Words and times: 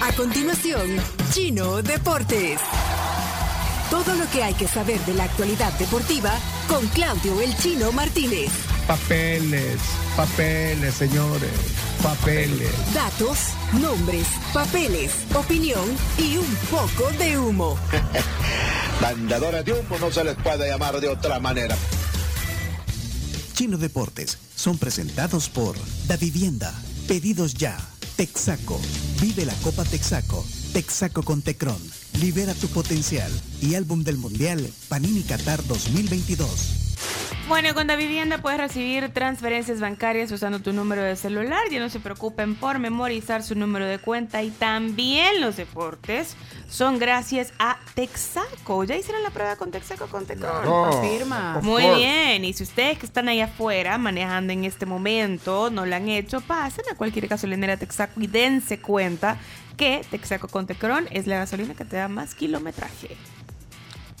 A 0.00 0.12
continuación, 0.12 0.96
Chino 1.32 1.82
Deportes. 1.82 2.60
Todo 3.90 4.14
lo 4.14 4.28
que 4.30 4.42
hay 4.42 4.54
que 4.54 4.68
saber 4.68 5.00
de 5.06 5.14
la 5.14 5.24
actualidad 5.24 5.72
deportiva 5.78 6.32
con 6.68 6.86
Claudio 6.88 7.40
El 7.40 7.56
Chino 7.56 7.92
Martínez. 7.92 8.50
Papeles, 8.86 9.80
papeles, 10.16 10.94
señores, 10.94 11.50
papeles. 12.02 12.70
Datos, 12.94 13.38
nombres, 13.80 14.26
papeles, 14.52 15.12
opinión 15.34 15.84
y 16.18 16.36
un 16.36 16.56
poco 16.70 17.10
de 17.18 17.38
humo. 17.38 17.78
Mandadores 19.00 19.64
de 19.64 19.72
humo 19.72 19.98
no 19.98 20.10
se 20.12 20.24
les 20.24 20.36
puede 20.36 20.68
llamar 20.68 21.00
de 21.00 21.08
otra 21.08 21.40
manera. 21.40 21.76
Chino 23.54 23.78
Deportes 23.78 24.38
son 24.54 24.76
presentados 24.76 25.48
por 25.48 25.74
Da 26.06 26.16
Vivienda, 26.16 26.74
Pedidos 27.08 27.54
Ya, 27.54 27.78
Texaco, 28.16 28.80
Vive 29.20 29.44
la 29.44 29.52
Copa 29.56 29.84
Texaco, 29.84 30.42
Texaco 30.72 31.22
con 31.22 31.42
Tecron, 31.42 31.76
Libera 32.14 32.54
tu 32.54 32.66
potencial. 32.68 33.30
Y 33.60 33.74
álbum 33.74 34.04
del 34.04 34.16
Mundial 34.16 34.70
Panini 34.88 35.22
Qatar 35.22 35.62
2022. 35.66 36.85
Bueno, 37.48 37.74
con 37.74 37.86
Da 37.86 37.94
Vivienda 37.94 38.38
puedes 38.38 38.58
recibir 38.58 39.12
transferencias 39.12 39.78
bancarias 39.78 40.32
usando 40.32 40.58
tu 40.58 40.72
número 40.72 41.02
de 41.02 41.14
celular. 41.14 41.60
Ya 41.70 41.78
no 41.78 41.88
se 41.88 42.00
preocupen 42.00 42.56
por 42.56 42.80
memorizar 42.80 43.44
su 43.44 43.54
número 43.54 43.86
de 43.86 44.00
cuenta. 44.00 44.42
Y 44.42 44.50
también 44.50 45.40
los 45.40 45.56
deportes 45.56 46.34
son 46.68 46.98
gracias 46.98 47.52
a 47.60 47.78
Texaco. 47.94 48.82
¿Ya 48.82 48.96
hicieron 48.96 49.22
la 49.22 49.30
prueba 49.30 49.54
con 49.54 49.70
Texaco 49.70 50.08
con 50.08 50.26
Tecron? 50.26 50.64
Confirma. 50.64 51.60
Muy 51.62 51.84
bien, 51.94 52.44
y 52.44 52.52
si 52.52 52.64
ustedes 52.64 52.98
que 52.98 53.06
están 53.06 53.28
ahí 53.28 53.40
afuera 53.40 53.96
manejando 53.96 54.52
en 54.52 54.64
este 54.64 54.84
momento 54.84 55.70
no 55.70 55.86
lo 55.86 55.94
han 55.94 56.08
hecho, 56.08 56.40
pasen 56.40 56.84
a 56.90 56.96
cualquier 56.96 57.28
gasolinera 57.28 57.76
Texaco 57.76 58.20
y 58.20 58.26
dense 58.26 58.80
cuenta 58.80 59.38
que 59.76 60.04
Texaco 60.10 60.48
con 60.48 60.66
Tecron 60.66 61.06
es 61.12 61.28
la 61.28 61.38
gasolina 61.38 61.74
que 61.74 61.84
te 61.84 61.94
da 61.94 62.08
más 62.08 62.34
kilometraje. 62.34 63.16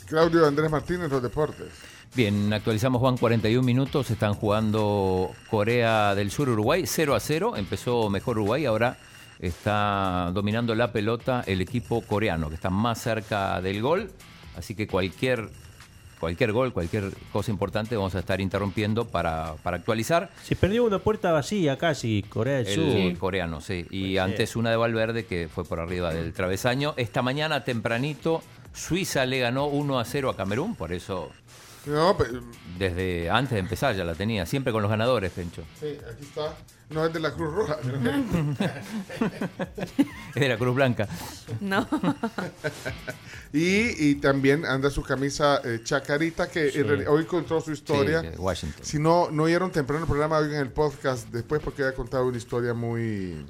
Claudio 0.06 0.46
Andrés 0.46 0.70
Martínez, 0.70 1.10
los 1.10 1.24
deportes. 1.24 1.95
Bien, 2.16 2.50
actualizamos 2.50 2.98
Juan 3.00 3.18
41 3.18 3.62
minutos, 3.62 4.10
están 4.10 4.32
jugando 4.32 5.32
Corea 5.50 6.14
del 6.14 6.30
Sur 6.30 6.48
Uruguay 6.48 6.84
0 6.86 7.14
a 7.14 7.20
0, 7.20 7.58
empezó 7.58 8.08
mejor 8.08 8.38
Uruguay, 8.38 8.64
ahora 8.64 8.96
está 9.38 10.30
dominando 10.32 10.74
la 10.74 10.92
pelota 10.92 11.44
el 11.46 11.60
equipo 11.60 12.00
coreano 12.00 12.48
que 12.48 12.54
está 12.54 12.70
más 12.70 13.02
cerca 13.02 13.60
del 13.60 13.82
gol, 13.82 14.10
así 14.56 14.74
que 14.74 14.86
cualquier 14.86 15.50
cualquier 16.18 16.52
gol, 16.52 16.72
cualquier 16.72 17.12
cosa 17.30 17.50
importante 17.50 17.96
vamos 17.96 18.14
a 18.14 18.20
estar 18.20 18.40
interrumpiendo 18.40 19.04
para, 19.04 19.52
para 19.62 19.76
actualizar. 19.76 20.30
Se 20.42 20.56
perdió 20.56 20.84
una 20.84 21.00
puerta 21.00 21.32
vacía 21.32 21.76
casi, 21.76 22.22
Corea 22.22 22.62
del 22.62 22.66
El 22.66 23.10
Sur. 23.12 23.18
coreano, 23.18 23.60
sí. 23.60 23.86
Y 23.90 24.16
antes 24.16 24.56
una 24.56 24.70
de 24.70 24.76
Valverde 24.76 25.26
que 25.26 25.50
fue 25.54 25.66
por 25.66 25.80
arriba 25.80 26.14
del 26.14 26.32
travesaño. 26.32 26.94
Esta 26.96 27.20
mañana 27.20 27.62
tempranito 27.62 28.42
Suiza 28.72 29.26
le 29.26 29.40
ganó 29.40 29.66
1 29.66 29.98
a 29.98 30.04
0 30.06 30.30
a 30.30 30.36
Camerún, 30.36 30.76
por 30.76 30.94
eso 30.94 31.30
No, 31.86 32.16
pe- 32.16 32.26
desde 32.78 33.30
antes 33.30 33.52
de 33.52 33.58
empezar 33.60 33.94
ya 33.94 34.04
la 34.04 34.14
tenía, 34.14 34.44
siempre 34.46 34.72
con 34.72 34.82
los 34.82 34.90
ganadores, 34.90 35.30
Pencho. 35.32 35.62
sí, 35.80 35.96
aquí 36.10 36.24
está. 36.24 36.54
No 36.90 37.04
es 37.04 37.12
de 37.12 37.18
la 37.18 37.32
Cruz 37.32 37.52
Roja. 37.52 37.78
Es 40.34 40.40
de 40.42 40.48
la 40.48 40.56
Cruz 40.58 40.74
Blanca. 40.74 41.08
No. 41.60 41.88
y, 43.52 44.08
y 44.10 44.14
también 44.16 44.64
anda 44.64 44.90
su 44.90 45.02
camisa 45.02 45.60
eh, 45.64 45.80
Chacarita, 45.82 46.48
que 46.48 47.04
hoy 47.08 47.24
contó 47.24 47.60
su 47.60 47.72
historia. 47.72 48.20
Sí, 48.22 48.28
Washington. 48.38 48.84
Si 48.84 48.98
no, 48.98 49.30
no 49.30 49.44
oyeron 49.44 49.70
temprano 49.72 50.02
el 50.04 50.08
programa, 50.08 50.38
oigan 50.38 50.60
el 50.60 50.70
podcast 50.70 51.28
después 51.30 51.60
porque 51.62 51.82
ha 51.84 51.92
contado 51.94 52.26
una 52.26 52.36
historia 52.36 52.74
muy, 52.74 53.44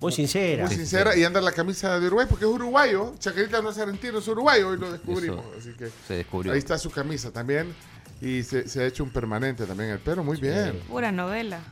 Muy 0.00 0.12
sincera. 0.12 0.66
muy 0.66 0.74
sincera. 0.74 1.16
Y 1.16 1.24
anda 1.24 1.40
la 1.40 1.52
camisa 1.52 1.98
de 1.98 2.06
Uruguay 2.06 2.26
porque 2.28 2.44
es 2.44 2.50
uruguayo. 2.50 3.14
Chacarita 3.18 3.62
no 3.62 3.70
es 3.70 3.78
argentino, 3.78 4.18
es 4.18 4.28
uruguayo. 4.28 4.68
Hoy 4.68 4.78
lo 4.78 4.92
descubrimos. 4.92 5.44
Eso 5.46 5.58
Así 5.58 5.72
que 5.78 5.88
se 6.06 6.14
descubrió. 6.14 6.52
ahí 6.52 6.58
está 6.58 6.78
su 6.78 6.90
camisa 6.90 7.30
también. 7.32 7.74
Y 8.20 8.42
se, 8.42 8.66
se 8.68 8.82
ha 8.82 8.86
hecho 8.86 9.04
un 9.04 9.10
permanente 9.10 9.66
también 9.66 9.90
el 9.90 9.98
pero. 9.98 10.22
Muy 10.24 10.38
bien. 10.38 10.80
Pura 10.88 11.10
novela. 11.12 11.60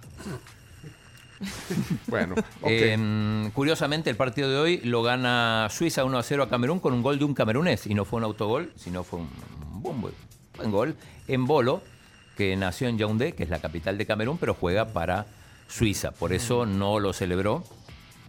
Bueno. 2.07 2.35
Eh, 2.65 3.51
curiosamente, 3.55 4.09
el 4.09 4.17
partido 4.17 4.49
de 4.49 4.56
hoy 4.56 4.77
lo 4.85 5.03
gana 5.03 5.69
Suiza 5.71 6.05
1 6.05 6.19
a 6.19 6.23
0 6.23 6.43
a 6.45 6.49
Camerún 6.49 6.81
con 6.81 6.95
un 6.95 7.03
gol 7.03 7.19
de 7.19 7.25
un 7.25 7.35
camerunés. 7.35 7.87
Y 7.87 7.95
no 7.95 8.05
fue 8.05 8.19
un 8.19 8.25
autogol, 8.25 8.73
sino 8.77 9.05
fue 9.05 9.19
un 9.21 9.29
buen, 9.83 10.01
buen- 10.01 10.15
buen 10.56 10.71
gol. 10.71 10.97
En 11.29 11.45
Bolo, 11.45 11.83
que 12.37 12.56
nació 12.56 12.89
en 12.89 12.99
Yaoundé, 12.99 13.33
que 13.33 13.43
es 13.43 13.51
la 13.51 13.59
capital 13.61 13.99
de 13.99 14.06
Camerún, 14.06 14.39
pero 14.39 14.55
juega 14.55 14.87
para 14.87 15.27
Suiza. 15.69 16.12
Por 16.12 16.33
eso 16.33 16.67
no 16.67 16.99
lo 17.01 17.12
celebró. 17.12 17.65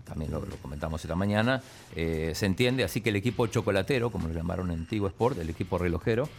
También 0.06 0.32
lo, 0.32 0.46
lo 0.46 0.56
comentamos 0.58 1.04
esta 1.04 1.16
mañana. 1.16 1.62
Eh, 1.96 2.32
se 2.36 2.46
entiende, 2.46 2.84
así 2.84 3.02
que 3.02 3.10
el 3.10 3.16
equipo 3.16 3.48
chocolatero, 3.48 4.12
como 4.12 4.28
lo 4.28 4.34
llamaron 4.34 4.72
en 4.72 4.86
Tigo 4.86 5.08
Sport, 5.08 5.40
el 5.40 5.50
equipo 5.50 5.78
relojero, 5.78 6.30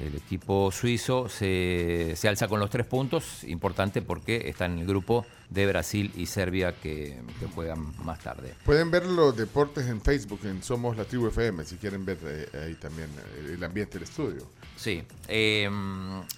el 0.00 0.14
equipo 0.14 0.70
suizo 0.72 1.28
se, 1.28 2.14
se 2.16 2.28
alza 2.28 2.48
con 2.48 2.60
los 2.60 2.68
tres 2.68 2.86
puntos, 2.86 3.44
importante 3.44 4.02
porque 4.02 4.48
está 4.48 4.66
en 4.66 4.80
el 4.80 4.86
grupo 4.86 5.24
de 5.48 5.66
Brasil 5.66 6.12
y 6.16 6.26
Serbia 6.26 6.74
que, 6.74 7.18
que 7.40 7.46
juegan 7.46 7.94
más 8.04 8.18
tarde. 8.18 8.54
Pueden 8.64 8.90
ver 8.90 9.06
los 9.06 9.36
deportes 9.36 9.86
en 9.86 10.02
Facebook, 10.02 10.40
en 10.44 10.62
Somos 10.62 10.96
la 10.96 11.04
Tribu 11.04 11.28
FM, 11.28 11.64
si 11.64 11.76
quieren 11.76 12.04
ver 12.04 12.18
eh, 12.24 12.48
ahí 12.66 12.74
también 12.74 13.08
eh, 13.08 13.54
el 13.54 13.64
ambiente 13.64 13.94
del 13.94 14.02
estudio. 14.02 14.42
Sí. 14.76 15.02
Eh, 15.28 15.70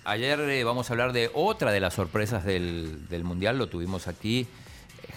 ayer 0.04 0.64
vamos 0.64 0.90
a 0.90 0.92
hablar 0.92 1.12
de 1.12 1.30
otra 1.34 1.72
de 1.72 1.80
las 1.80 1.94
sorpresas 1.94 2.44
del, 2.44 3.08
del 3.08 3.24
Mundial, 3.24 3.58
lo 3.58 3.68
tuvimos 3.68 4.06
aquí. 4.06 4.46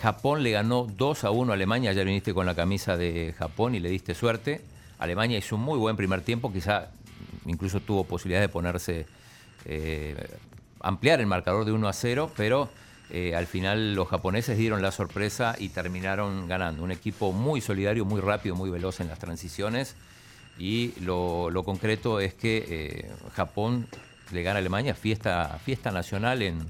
Japón 0.01 0.41
le 0.41 0.51
ganó 0.51 0.87
2 0.97 1.23
a 1.25 1.31
1 1.31 1.51
a 1.51 1.55
Alemania, 1.55 1.91
ayer 1.91 2.05
viniste 2.05 2.33
con 2.33 2.47
la 2.47 2.55
camisa 2.55 2.97
de 2.97 3.35
Japón 3.37 3.75
y 3.75 3.79
le 3.79 3.89
diste 3.89 4.15
suerte. 4.15 4.61
Alemania 4.97 5.37
hizo 5.37 5.55
un 5.55 5.61
muy 5.61 5.77
buen 5.77 5.95
primer 5.95 6.21
tiempo, 6.21 6.51
quizá 6.51 6.87
incluso 7.45 7.81
tuvo 7.81 8.03
posibilidad 8.03 8.41
de 8.41 8.49
ponerse, 8.49 9.05
eh, 9.65 10.15
ampliar 10.79 11.19
el 11.19 11.27
marcador 11.27 11.65
de 11.65 11.71
1 11.71 11.87
a 11.87 11.93
0, 11.93 12.31
pero 12.35 12.69
eh, 13.11 13.35
al 13.35 13.45
final 13.45 13.93
los 13.93 14.07
japoneses 14.07 14.57
dieron 14.57 14.81
la 14.81 14.91
sorpresa 14.91 15.55
y 15.59 15.69
terminaron 15.69 16.47
ganando. 16.47 16.83
Un 16.83 16.91
equipo 16.91 17.31
muy 17.31 17.61
solidario, 17.61 18.03
muy 18.03 18.21
rápido, 18.21 18.55
muy 18.55 18.71
veloz 18.71 19.01
en 19.01 19.07
las 19.07 19.19
transiciones. 19.19 19.95
Y 20.57 20.99
lo, 21.01 21.61
concreto 21.63 22.19
es 22.19 22.33
que 22.33 22.65
eh, 22.67 23.11
Japón 23.35 23.87
le 24.31 24.41
gana 24.41 24.57
a 24.57 24.61
Alemania, 24.61 24.95
fiesta, 24.95 25.59
fiesta 25.63 25.91
nacional 25.91 26.41
en, 26.41 26.65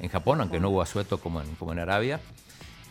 en 0.00 0.08
Japón, 0.10 0.42
aunque 0.42 0.60
no 0.60 0.68
hubo 0.68 0.82
asueto 0.82 1.18
como 1.18 1.40
en, 1.40 1.54
como 1.54 1.72
en 1.72 1.78
Arabia. 1.78 2.20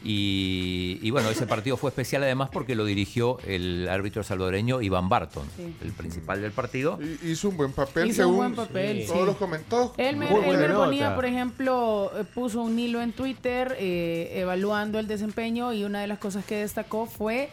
Y, 0.05 0.99
y 1.01 1.11
bueno, 1.11 1.29
ese 1.29 1.47
partido 1.47 1.77
fue 1.77 1.89
especial 1.89 2.23
además 2.23 2.49
porque 2.51 2.75
lo 2.75 2.83
dirigió 2.85 3.37
el 3.47 3.87
árbitro 3.89 4.21
salvadoreño 4.23 4.81
Iván 4.81 5.07
Barton, 5.09 5.45
Sí. 5.55 5.73
el 5.81 5.91
principal 5.93 6.41
del 6.41 6.51
partido. 6.51 6.99
Y- 7.01 7.31
Hizo 7.31 7.49
un 7.49 7.57
buen 7.57 7.71
papel, 7.71 8.09
Hizo 8.09 8.27
un 8.27 8.33
según 8.35 8.37
buen 8.37 8.55
papel, 8.55 9.05
todos 9.07 9.19
sí. 9.21 9.25
los 9.25 9.35
comentó. 9.37 9.93
Él 9.97 10.17
me, 10.17 10.27
él 10.27 10.57
me 10.57 10.69
ponía, 10.69 11.15
por 11.15 11.25
ejemplo, 11.25 12.11
eh, 12.17 12.23
puso 12.25 12.61
un 12.61 12.77
hilo 12.77 13.01
en 13.01 13.13
Twitter 13.13 13.75
eh, 13.79 14.31
evaluando 14.35 14.99
el 14.99 15.07
desempeño 15.07 15.71
y 15.73 15.83
una 15.85 16.01
de 16.01 16.07
las 16.07 16.19
cosas 16.19 16.43
que 16.45 16.55
destacó 16.57 17.05
fue 17.05 17.49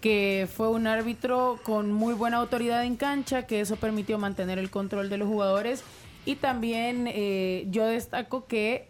que 0.00 0.46
fue 0.54 0.68
un 0.68 0.86
árbitro 0.86 1.58
con 1.62 1.90
muy 1.90 2.12
buena 2.12 2.36
autoridad 2.36 2.84
en 2.84 2.96
cancha, 2.96 3.46
que 3.46 3.60
eso 3.60 3.76
permitió 3.76 4.18
mantener 4.18 4.58
el 4.58 4.68
control 4.70 5.08
de 5.08 5.16
los 5.16 5.26
jugadores 5.28 5.82
y 6.26 6.36
también 6.36 7.06
eh, 7.08 7.66
yo 7.70 7.86
destaco 7.86 8.44
que 8.46 8.88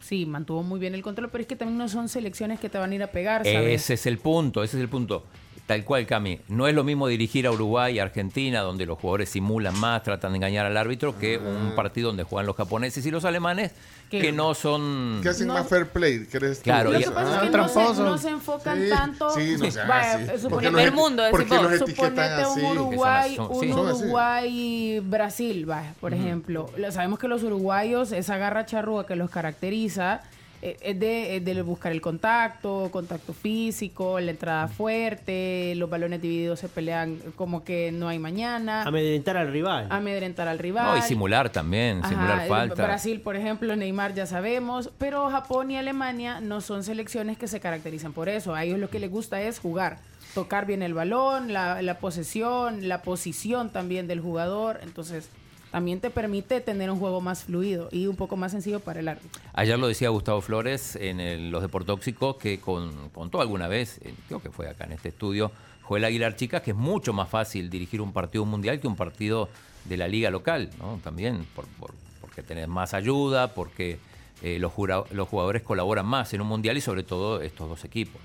sí, 0.00 0.26
mantuvo 0.26 0.62
muy 0.62 0.78
bien 0.80 0.94
el 0.94 1.02
control, 1.02 1.30
pero 1.30 1.42
es 1.42 1.48
que 1.48 1.56
también 1.56 1.78
no 1.78 1.88
son 1.88 2.08
selecciones 2.08 2.60
que 2.60 2.68
te 2.68 2.78
van 2.78 2.92
a 2.92 2.94
ir 2.94 3.02
a 3.02 3.08
pegar, 3.08 3.44
¿sabes? 3.44 3.82
Ese 3.82 3.94
es 3.94 4.06
el 4.06 4.18
punto, 4.18 4.62
ese 4.62 4.76
es 4.76 4.82
el 4.82 4.88
punto. 4.88 5.24
Tal 5.72 5.84
cual, 5.84 6.06
Cami. 6.06 6.38
No 6.48 6.66
es 6.68 6.74
lo 6.74 6.84
mismo 6.84 7.08
dirigir 7.08 7.46
a 7.46 7.50
Uruguay 7.50 7.94
y 7.96 7.98
Argentina, 7.98 8.60
donde 8.60 8.84
los 8.86 8.98
jugadores 8.98 9.28
simulan 9.30 9.78
más, 9.80 10.02
tratan 10.02 10.32
de 10.32 10.36
engañar 10.36 10.66
al 10.66 10.76
árbitro, 10.76 11.18
que 11.18 11.38
un 11.38 11.74
partido 11.74 12.08
donde 12.08 12.24
juegan 12.24 12.46
los 12.46 12.56
japoneses 12.56 13.04
y 13.06 13.10
los 13.10 13.24
alemanes, 13.24 13.72
Que- 14.10 14.20
que 14.20 14.32
no 14.32 14.52
son... 14.52 15.20
Que 15.22 15.30
hacen 15.30 15.46
No. 15.46 15.54
más 15.54 15.66
fair 15.66 15.86
play, 15.86 16.26
¿crees 16.30 16.58
tú? 16.58 16.64
Claro, 16.64 16.92
Lo 16.92 16.98
que 16.98 17.06
pasa 17.10 17.40
Ah, 17.40 17.44
es 17.44 17.50
que 17.50 17.56
no 17.56 17.68
se, 17.68 18.02
no 18.02 18.18
se 18.18 18.28
enfocan 18.28 18.82
Sí, 18.82 18.88
tanto. 18.90 19.30
sí, 19.30 19.56
no 19.58 19.70
sean 19.70 19.88
Vaya, 19.88 20.12
así. 20.14 20.24
suponete- 20.24 20.48
¿Por 20.50 20.60
qué 20.60 20.66
Primer 20.68 20.92
mundo, 20.92 21.22
¿Por 21.30 21.40
qué 21.40 21.48
decimos, 21.54 21.70
los 21.72 21.80
etiquetan 21.80 22.10
Suponete 22.10 22.42
así? 22.42 22.60
un 22.60 22.78
Uruguay, 22.78 23.36
son 23.36 23.50
un 23.50 23.60
sí. 23.60 23.72
Uruguay-Brasil, 23.72 25.70
va, 25.70 25.82
por 26.00 26.12
ejemplo. 26.14 26.66
Lo- 26.76 26.92
Sabemos 26.92 27.18
que 27.18 27.28
los 27.28 27.42
uruguayos, 27.42 28.12
esa 28.12 28.36
garra 28.36 28.66
charrúa 28.66 29.06
que 29.06 29.16
los 29.16 29.30
caracteriza, 29.30 30.20
es 30.62 30.98
de, 31.00 31.36
es 31.36 31.44
de 31.44 31.60
buscar 31.62 31.90
el 31.92 32.00
contacto, 32.00 32.88
contacto 32.92 33.32
físico, 33.32 34.20
la 34.20 34.30
entrada 34.30 34.68
fuerte, 34.68 35.74
los 35.76 35.90
balones 35.90 36.22
divididos 36.22 36.60
se 36.60 36.68
pelean 36.68 37.18
como 37.36 37.64
que 37.64 37.90
no 37.92 38.08
hay 38.08 38.18
mañana, 38.18 38.82
Amedrentar 38.84 39.36
al 39.36 39.50
rival. 39.52 39.86
amedrentar 39.90 40.46
al 40.48 40.58
rival. 40.58 40.86
No, 40.86 40.96
y 40.96 41.02
simular 41.02 41.50
también, 41.50 41.98
Ajá, 41.98 42.08
simular 42.08 42.42
el 42.42 42.48
falta. 42.48 42.84
Brasil, 42.86 43.20
por 43.20 43.36
ejemplo, 43.36 43.74
Neymar 43.76 44.14
ya 44.14 44.26
sabemos, 44.26 44.90
pero 44.98 45.28
Japón 45.30 45.70
y 45.72 45.76
Alemania 45.76 46.40
no 46.40 46.60
son 46.60 46.84
selecciones 46.84 47.36
que 47.38 47.48
se 47.48 47.58
caracterizan 47.60 48.12
por 48.12 48.28
eso. 48.28 48.54
A 48.54 48.64
ellos 48.64 48.78
lo 48.78 48.88
que 48.88 49.00
les 49.00 49.10
gusta 49.10 49.42
es 49.42 49.58
jugar, 49.58 49.98
tocar 50.34 50.66
bien 50.66 50.82
el 50.82 50.94
balón, 50.94 51.52
la, 51.52 51.82
la 51.82 51.98
posesión, 51.98 52.88
la 52.88 53.02
posición 53.02 53.70
también 53.70 54.06
del 54.06 54.20
jugador. 54.20 54.78
Entonces, 54.82 55.28
también 55.72 55.98
te 56.00 56.10
permite 56.10 56.60
tener 56.60 56.90
un 56.90 56.98
juego 57.00 57.20
más 57.20 57.42
fluido 57.44 57.88
y 57.90 58.06
un 58.06 58.14
poco 58.14 58.36
más 58.36 58.52
sencillo 58.52 58.78
para 58.78 59.00
el 59.00 59.08
árbitro. 59.08 59.40
Ayer 59.54 59.78
lo 59.78 59.88
decía 59.88 60.10
Gustavo 60.10 60.40
Flores 60.42 60.94
en 60.96 61.18
el- 61.18 61.50
los 61.50 61.62
Deportóxicos 61.62 62.36
que 62.36 62.60
con- 62.60 63.08
contó 63.08 63.40
alguna 63.40 63.66
vez, 63.68 63.98
creo 64.28 64.40
que 64.40 64.50
fue 64.50 64.68
acá 64.68 64.84
en 64.84 64.92
este 64.92 65.08
estudio, 65.08 65.50
Joel 65.82 66.04
Aguilar 66.04 66.36
Chicas, 66.36 66.62
que 66.62 66.70
es 66.72 66.76
mucho 66.76 67.12
más 67.12 67.28
fácil 67.28 67.68
dirigir 67.70 68.00
un 68.02 68.12
partido 68.12 68.44
mundial 68.44 68.78
que 68.78 68.86
un 68.86 68.96
partido 68.96 69.48
de 69.86 69.96
la 69.96 70.06
liga 70.06 70.30
local, 70.30 70.70
¿no? 70.78 71.00
También 71.02 71.44
por, 71.56 71.66
por- 71.80 71.94
porque 72.20 72.42
tenés 72.42 72.68
más 72.68 72.94
ayuda, 72.94 73.52
porque 73.54 73.98
eh, 74.42 74.58
los, 74.58 74.72
jugadores 74.72 75.62
colaboran 75.62 76.04
más 76.06 76.32
en 76.34 76.40
un 76.42 76.48
mundial 76.48 76.76
y 76.76 76.80
sobre 76.80 77.02
todo 77.02 77.40
estos 77.40 77.68
dos 77.68 77.84
equipos. 77.84 78.20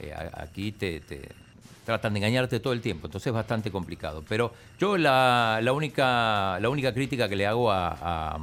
Eh, 0.00 0.12
aquí 0.34 0.70
te 0.72 1.00
tratan 1.88 2.12
de 2.12 2.18
engañarte 2.18 2.60
todo 2.60 2.74
el 2.74 2.82
tiempo, 2.82 3.06
entonces 3.06 3.28
es 3.28 3.32
bastante 3.32 3.70
complicado. 3.70 4.22
Pero 4.28 4.52
yo 4.78 4.98
la, 4.98 5.58
la 5.62 5.72
única, 5.72 6.60
la 6.60 6.68
única 6.68 6.92
crítica 6.92 7.30
que 7.30 7.36
le 7.36 7.46
hago 7.46 7.72
a, 7.72 7.88
a- 7.98 8.38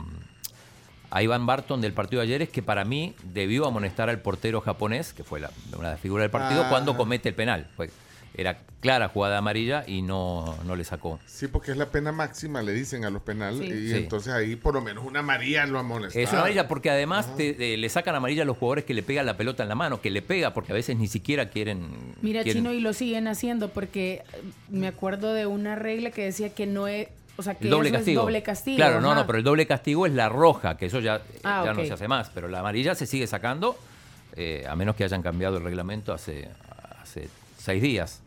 a 1.12 1.22
Iván 1.22 1.46
Barton 1.46 1.80
del 1.80 1.94
partido 1.94 2.22
de 2.22 2.28
ayer 2.28 2.42
es 2.42 2.50
que 2.50 2.64
para 2.64 2.84
mí 2.86 3.14
debió 3.24 3.68
amonestar 3.68 4.10
al 4.10 4.20
portero 4.20 4.62
japonés, 4.62 5.14
que 5.14 5.24
fue 5.24 5.40
la, 5.40 5.52
una 5.78 5.90
de 5.90 5.94
las 5.94 6.02
figuras 6.02 6.24
del 6.24 6.32
partido, 6.32 6.64
Ah. 6.66 6.70
cuando 6.70 6.98
comete 6.98 7.30
el 7.30 7.36
penal. 7.36 7.68
Fue- 7.76 7.92
era 8.38 8.58
clara 8.82 9.08
jugada 9.08 9.38
amarilla 9.40 9.84
y 9.88 10.02
no, 10.02 10.56
no 10.66 10.76
le 10.76 10.84
sacó. 10.84 11.20
Sí, 11.26 11.48
porque 11.48 11.72
es 11.72 11.78
la 11.78 11.88
pena 11.90 12.12
máxima, 12.12 12.62
le 12.62 12.74
dicen 12.74 13.04
a 13.06 13.10
los 13.10 13.22
penales. 13.24 13.60
Sí. 13.60 13.66
Y 13.74 13.88
Sí. 13.90 13.96
entonces 13.98 14.34
ahí 14.34 14.56
por 14.56 14.74
lo 14.74 14.82
menos 14.82 15.04
una 15.06 15.20
amarilla 15.22 15.66
lo 15.66 15.80
amonesta. 15.80 16.20
Es 16.20 16.30
una 16.32 16.40
amarilla 16.42 16.68
porque 16.68 16.90
además 16.90 17.36
te- 17.38 17.74
eh, 17.74 17.78
le 17.78 17.90
sacan 17.90 18.14
amarilla 18.16 18.44
a 18.44 18.46
los 18.46 18.58
jugadores 18.58 18.84
que 18.86 18.94
le 18.94 19.04
pegan 19.04 19.26
la 19.26 19.38
pelota 19.38 19.64
en 19.64 19.70
la 19.70 19.76
mano, 19.76 20.02
que 20.02 20.12
le 20.12 20.22
pega 20.22 20.54
porque 20.54 20.72
a 20.74 20.76
veces 20.76 20.98
ni 20.98 21.08
siquiera 21.08 21.50
quieren... 21.50 22.14
Mira, 22.22 22.44
quieren- 22.44 22.62
Chino, 22.64 22.74
y 22.74 22.82
lo 22.82 22.94
siguen 22.94 23.28
haciendo 23.28 23.70
porque 23.70 24.24
eh, 24.34 24.42
me 24.70 24.88
acuerdo 24.88 25.34
de 25.34 25.46
una 25.48 25.76
regla 25.76 26.12
que 26.12 26.24
decía 26.26 26.54
que 26.54 26.68
no 26.68 26.88
es, 26.88 27.08
o 27.38 27.44
sea, 27.44 27.56
que 27.56 27.64
El 27.66 27.70
doble 27.72 27.90
eso 27.90 27.98
castigo. 27.98 28.22
es 28.22 28.26
doble 28.26 28.44
castigo. 28.44 28.78
Claro, 28.78 29.02
no, 29.02 29.12
ajá. 29.12 29.22
no, 29.22 29.26
pero 29.28 29.38
el 29.40 29.44
doble 29.44 29.66
castigo 29.66 30.06
es 30.06 30.14
la 30.14 30.30
roja, 30.30 30.78
que 30.78 30.86
eso 30.86 31.00
ya, 31.00 31.16
eh, 31.18 31.40
Ah, 31.44 31.64
ya 31.66 31.74
no 31.74 31.84
se 31.86 31.94
hace 31.94 32.08
más. 32.08 32.30
Pero 32.30 32.48
la 32.48 32.60
amarilla 32.60 32.94
se 32.96 33.06
sigue 33.08 33.26
sacando, 33.28 33.78
eh, 34.36 34.66
a 34.70 34.76
menos 34.76 34.96
que 34.96 35.04
hayan 35.06 35.22
cambiado 35.22 35.58
el 35.58 35.64
reglamento 35.64 36.14
hace, 36.14 36.50
hace 37.02 37.30
seis 37.66 37.82
días. 37.82 38.22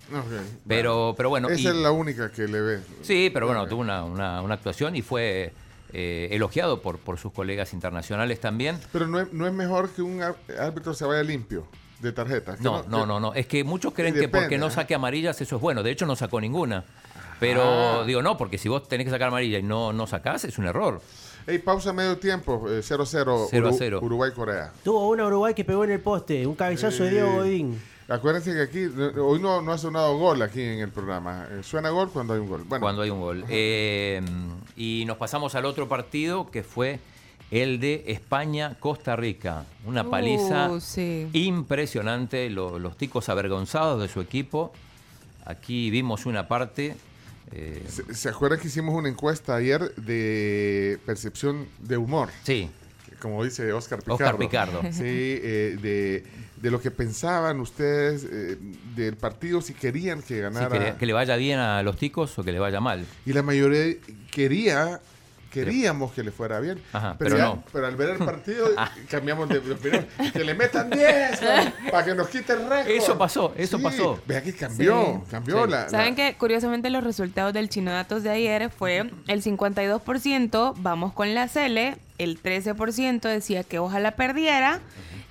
Pero, 0.67 1.15
pero 1.17 1.29
bueno. 1.31 1.49
Esa 1.49 1.61
y- 1.61 1.67
es 1.69 1.75
la 1.77 1.91
única 1.93 2.31
que 2.31 2.47
le 2.49 2.61
ve. 2.61 2.81
Sí, 3.03 3.31
pero 3.33 3.47
bueno, 3.47 3.67
tuvo 3.67 3.81
una, 3.81 4.05
una- 4.05 4.43
una 4.43 4.55
actuación 4.55 4.97
y 4.97 5.03
fue 5.03 5.53
eh, 5.93 6.29
elogiado 6.33 6.83
por, 6.83 6.99
por 6.99 7.19
sus 7.19 7.33
colegas 7.33 7.73
internacionales 7.73 8.41
también. 8.41 8.79
Pero 8.93 9.07
no 9.07 9.21
es, 9.21 9.33
no 9.33 9.47
es 9.47 9.53
mejor 9.53 9.91
que 9.91 10.03
un 10.03 10.21
árbitro 10.23 10.93
se 10.95 11.05
vaya 11.07 11.23
limpio 11.23 11.67
de 12.01 12.13
tarjeta. 12.13 12.57
Que 12.57 12.63
No, 12.63 12.83
no, 12.89 13.07
no, 13.07 13.19
no. 13.21 13.33
Es 13.35 13.47
que 13.47 13.65
muchos 13.65 13.95
creen 13.95 14.15
que 14.15 14.29
porque 14.29 14.59
no 14.59 14.67
¿eh? 14.67 14.71
saque 14.71 14.95
amarillas 14.95 15.41
eso 15.41 15.57
es 15.57 15.63
bueno. 15.63 15.83
De 15.83 15.91
hecho, 15.91 16.05
no 16.05 16.15
sacó 16.17 16.41
ninguna. 16.41 16.85
Pero 17.41 17.63
Ah. 17.63 18.05
digo, 18.05 18.21
no, 18.21 18.37
porque 18.37 18.59
si 18.59 18.69
vos 18.69 18.87
tenés 18.89 19.05
que 19.07 19.11
sacar 19.13 19.29
amarilla 19.29 19.59
y 19.59 19.63
no, 19.63 19.93
no 19.93 20.07
sacás, 20.07 20.45
es 20.45 20.59
un 20.59 20.67
error. 20.67 21.01
Ey, 21.47 21.59
pausa 21.61 21.93
medio 21.95 22.19
tiempo, 22.19 22.67
eh, 22.69 22.83
0-0, 22.83 23.47
0 23.49 23.69
a 23.69 23.71
Uru- 23.71 23.77
0. 23.79 24.01
Uruguay-Corea. 24.03 24.73
Tuvo 24.85 25.09
una 25.09 25.25
Uruguay 25.27 25.55
que 25.55 25.65
pegó 25.65 25.85
en 25.85 25.93
el 25.93 26.01
poste, 26.01 26.47
un 26.47 26.55
cabezazo 26.57 27.05
de 27.05 27.11
Diego 27.11 27.29
Eh, 27.31 27.37
Godín. 27.37 27.81
Acuérdense 28.09 28.55
que 28.55 28.63
aquí, 28.63 28.79
eh, 28.85 29.19
hoy 29.21 29.39
no, 29.41 29.61
no 29.61 29.73
ha 29.73 29.77
sonado 29.79 30.17
gol 30.17 30.41
aquí 30.41 30.63
en 30.63 30.79
el 30.81 30.89
programa. 30.91 31.47
Eh, 31.51 31.63
Suena 31.63 31.91
gol 31.91 32.11
cuando 32.11 32.33
hay 32.33 32.41
un 32.41 32.49
gol. 32.49 32.65
Bueno, 32.67 32.81
cuando 32.83 33.03
hay 33.03 33.11
un 33.11 33.21
gol. 33.21 33.45
Eh, 33.51 34.23
y 34.77 35.05
nos 35.07 35.19
pasamos 35.19 35.55
al 35.55 35.67
otro 35.67 35.89
partido 35.89 36.51
que 36.51 36.63
fue 36.63 37.01
el 37.51 37.81
de 37.81 38.05
España-Costa 38.07 39.15
Rica. 39.15 39.65
Una 39.85 40.03
Uh, 40.05 40.11
paliza 40.11 40.81
sí. 40.81 41.29
impresionante. 41.35 42.49
lo- 42.49 42.79
los 42.79 42.97
ticos 42.97 43.29
avergonzados 43.29 44.01
de 44.01 44.09
su 44.09 44.21
equipo. 44.23 44.73
Aquí 45.45 45.91
vimos 45.91 46.25
una 46.25 46.49
parte. 46.49 46.97
eh, 47.53 47.85
¿se, 47.89 48.15
se 48.15 48.29
acuerdan 48.31 48.59
que 48.61 48.69
hicimos 48.69 48.95
una 48.95 49.09
encuesta 49.11 49.55
ayer 49.57 49.95
de 49.97 50.99
percepción 51.05 51.67
de 51.81 51.97
humor? 51.99 52.31
sí, 52.43 52.71
Como 53.21 53.43
dice 53.45 53.71
Oscar 53.73 53.99
Picardo. 54.01 54.15
Oscar 54.15 54.39
Picardo. 54.39 54.81
Sí, 54.93 55.03
eh, 55.05 55.77
de, 55.81 56.25
de 56.61 56.71
lo 56.71 56.81
que 56.81 56.91
pensaban 56.91 57.61
ustedes 57.61 58.25
eh, 58.31 58.57
del 58.97 59.17
partido, 59.17 59.61
si 59.61 59.75
querían 59.75 60.21
que 60.23 60.35
Sí, 60.37 60.41
ganara. 60.41 60.69
que, 60.69 60.79
le, 60.81 60.95
que 60.97 61.07
le 61.07 61.13
vaya 61.13 61.37
bien 61.37 61.59
a 61.59 61.83
los 61.83 61.97
ticos 61.97 62.39
o 62.39 62.43
que 62.45 62.53
le 62.53 62.59
vaya 62.59 62.81
mal. 62.81 63.05
Y 63.27 63.33
la 63.33 63.43
mayoría 63.43 63.95
quería, 64.31 65.01
queríamos 65.53 66.13
que 66.13 66.23
le 66.23 66.31
fuera 66.31 66.61
bien. 66.61 66.81
Ajá, 66.93 67.17
pero, 67.19 67.31
pero 67.31 67.39
ya- 67.39 67.45
no. 67.55 67.65
pero 67.73 67.87
al 67.87 67.97
ver 67.97 68.11
el 68.11 68.19
partido 68.19 68.69
cambiamos 69.11 69.49
de, 69.49 69.61
de 69.61 69.73
opinión. 69.73 70.07
Que 70.33 70.45
le 70.45 70.55
metan 70.55 70.91
10 70.91 71.39
para, 71.41 71.73
para 71.91 72.05
que 72.05 72.15
nos 72.15 72.29
quite 72.29 72.53
el 72.53 72.69
récord. 72.69 72.89
Eso 72.89 73.17
pasó, 73.17 73.55
eso 73.57 73.79
Sí, 73.79 73.83
pasó. 73.83 74.21
Vea 74.27 74.43
que 74.43 74.53
cambió, 74.55 75.23
Sí. 75.25 75.31
cambió 75.31 75.65
Sí. 75.65 75.71
la... 75.71 75.89
Saben 75.89 76.11
la- 76.11 76.17
que 76.17 76.37
curiosamente 76.37 76.91
los 76.91 77.03
resultados 77.05 77.53
del 77.55 77.69
Chino 77.69 77.91
Datos 77.93 78.23
de 78.23 78.31
ayer 78.31 78.69
fue 78.71 79.11
el 79.27 79.43
52% 79.43 80.75
vamos 80.79 81.13
con 81.13 81.35
la 81.35 81.49
Cele, 81.49 81.97
el 82.19 82.43
13% 82.43 83.21
decía 83.29 83.63
que 83.65 83.79
ojalá 83.79 84.13
perdiera 84.17 84.81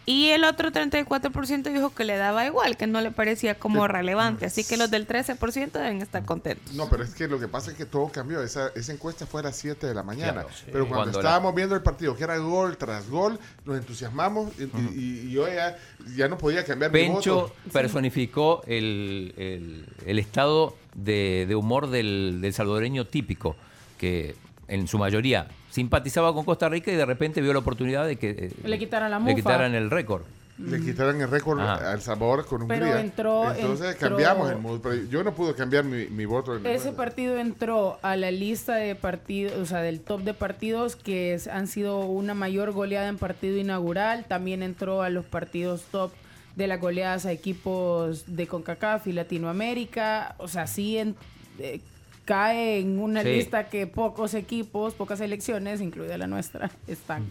y 0.10 0.30
el 0.30 0.46
otro 0.46 0.72
34% 0.72 1.64
dijo 1.74 1.94
que 1.94 2.06
le 2.06 2.16
daba 2.16 2.46
igual, 2.46 2.78
que 2.78 2.88
no 2.88 3.02
le 3.02 3.12
parecía 3.12 3.60
como 3.60 3.88
relevante. 3.90 4.46
Así 4.46 4.64
que 4.64 4.78
los 4.78 4.90
del 4.90 5.06
13% 5.06 5.72
deben 5.74 6.02
estar 6.02 6.24
contentos. 6.24 6.74
No, 6.76 6.90
pero 6.90 7.04
es 7.04 7.14
que 7.14 7.28
lo 7.28 7.38
que 7.40 7.50
pasa 7.50 7.72
es 7.72 7.78
que 7.78 7.86
todo 7.86 8.08
cambió. 8.10 8.42
Esa, 8.42 8.70
esa 8.74 8.94
encuesta 8.94 9.26
fue 9.28 9.42
a 9.42 9.44
las 9.44 9.58
7 9.58 9.86
de 9.86 9.94
la 9.94 10.04
mañana. 10.04 10.32
Claro, 10.32 10.50
sí. 10.58 10.64
Pero 10.68 10.88
cuando, 10.88 10.96
Cuando 10.96 11.12
la- 11.22 11.28
estábamos 11.28 11.54
viendo 11.54 11.76
el 11.76 11.82
partido, 11.84 12.16
que 12.16 12.24
era 12.24 12.38
gol 12.38 12.78
tras 12.78 13.10
gol, 13.10 13.38
nos 13.66 13.78
entusiasmamos 13.78 14.54
y, 14.58 14.64
y- 14.64 15.20
y 15.28 15.32
yo 15.32 15.46
ya, 15.48 15.78
ya 16.16 16.30
no 16.30 16.38
podía 16.38 16.64
cambiar 16.64 16.90
mi 16.92 17.00
Pencho 17.00 17.36
voto. 17.36 17.56
personificó 17.74 18.64
el, 18.66 19.34
el- 19.38 19.86
el 20.06 20.20
estado 20.20 20.78
de, 20.96 21.46
de 21.50 21.56
humor 21.56 21.90
del, 21.90 22.40
del 22.42 22.54
salvadoreño 22.54 23.06
típico, 23.08 23.58
que 23.98 24.36
en 24.70 24.88
su 24.88 24.98
mayoría 24.98 25.48
simpatizaba 25.82 26.34
con 26.34 26.44
Costa 26.44 26.68
Rica 26.70 26.92
y 26.92 26.96
de 26.96 27.06
repente 27.06 27.40
vio 27.40 27.54
la 27.54 27.60
oportunidad 27.60 28.08
de 28.08 28.16
que 28.16 28.30
eh, 28.32 28.52
Le 28.66 28.80
quitaran 28.80 29.12
la 29.12 29.20
le 29.20 29.36
quitaran 29.36 29.76
el 29.76 29.92
récord. 29.92 30.24
Le 30.58 30.82
quitaran 30.82 31.22
el 31.22 31.30
récord 31.30 31.60
Ajá. 31.60 31.92
al 31.92 32.02
Salvador 32.02 32.48
con 32.48 32.68
Pero 32.68 32.86
Hungría. 32.86 33.00
entró- 33.02 33.54
Entonces 33.54 33.92
entró- 33.94 34.10
cambiamos 34.10 34.50
el 34.50 34.58
mood. 34.58 34.80
Pero 34.82 34.96
yo 35.08 35.24
no 35.24 35.36
pude 35.36 35.54
cambiar 35.54 35.84
mi, 35.84 36.08
mi 36.08 36.26
voto. 36.26 36.56
en- 36.58 36.66
Ese 36.66 36.94
partido 36.94 37.38
entró 37.38 38.00
a 38.02 38.16
la 38.16 38.32
lista 38.32 38.74
de 38.74 38.96
partidos, 38.96 39.54
o 39.56 39.66
sea, 39.68 39.82
del 39.84 40.00
top 40.02 40.22
de 40.22 40.34
partidos 40.34 40.96
que 40.96 41.36
es- 41.36 41.46
han 41.48 41.68
sido 41.68 42.00
una 42.00 42.34
mayor 42.34 42.72
goleada 42.72 43.08
en 43.08 43.20
partido 43.20 43.56
inaugural. 43.58 44.26
También 44.28 44.64
entró 44.64 45.04
a 45.04 45.12
los 45.12 45.26
partidos 45.26 45.84
top 45.92 46.12
de 46.56 46.66
las 46.66 46.82
goleadas 46.82 47.28
a 47.28 47.32
equipos 47.32 48.24
de 48.26 48.48
CONCACAF 48.48 49.06
y 49.06 49.14
Latinoamérica. 49.14 50.34
O 50.40 50.48
sea, 50.48 50.66
sí 50.66 50.98
en- 50.98 51.16
eh, 51.60 51.82
cae 52.28 52.80
en 52.80 53.00
una 53.00 53.24
Sí. 53.24 53.30
lista 53.30 53.70
que 53.70 53.88
pocos 53.88 54.34
equipos, 54.34 54.94
pocas 54.94 55.18
selecciones, 55.20 55.80
incluida 55.82 56.18
la 56.18 56.28
nuestra, 56.28 56.70
están. 56.88 57.24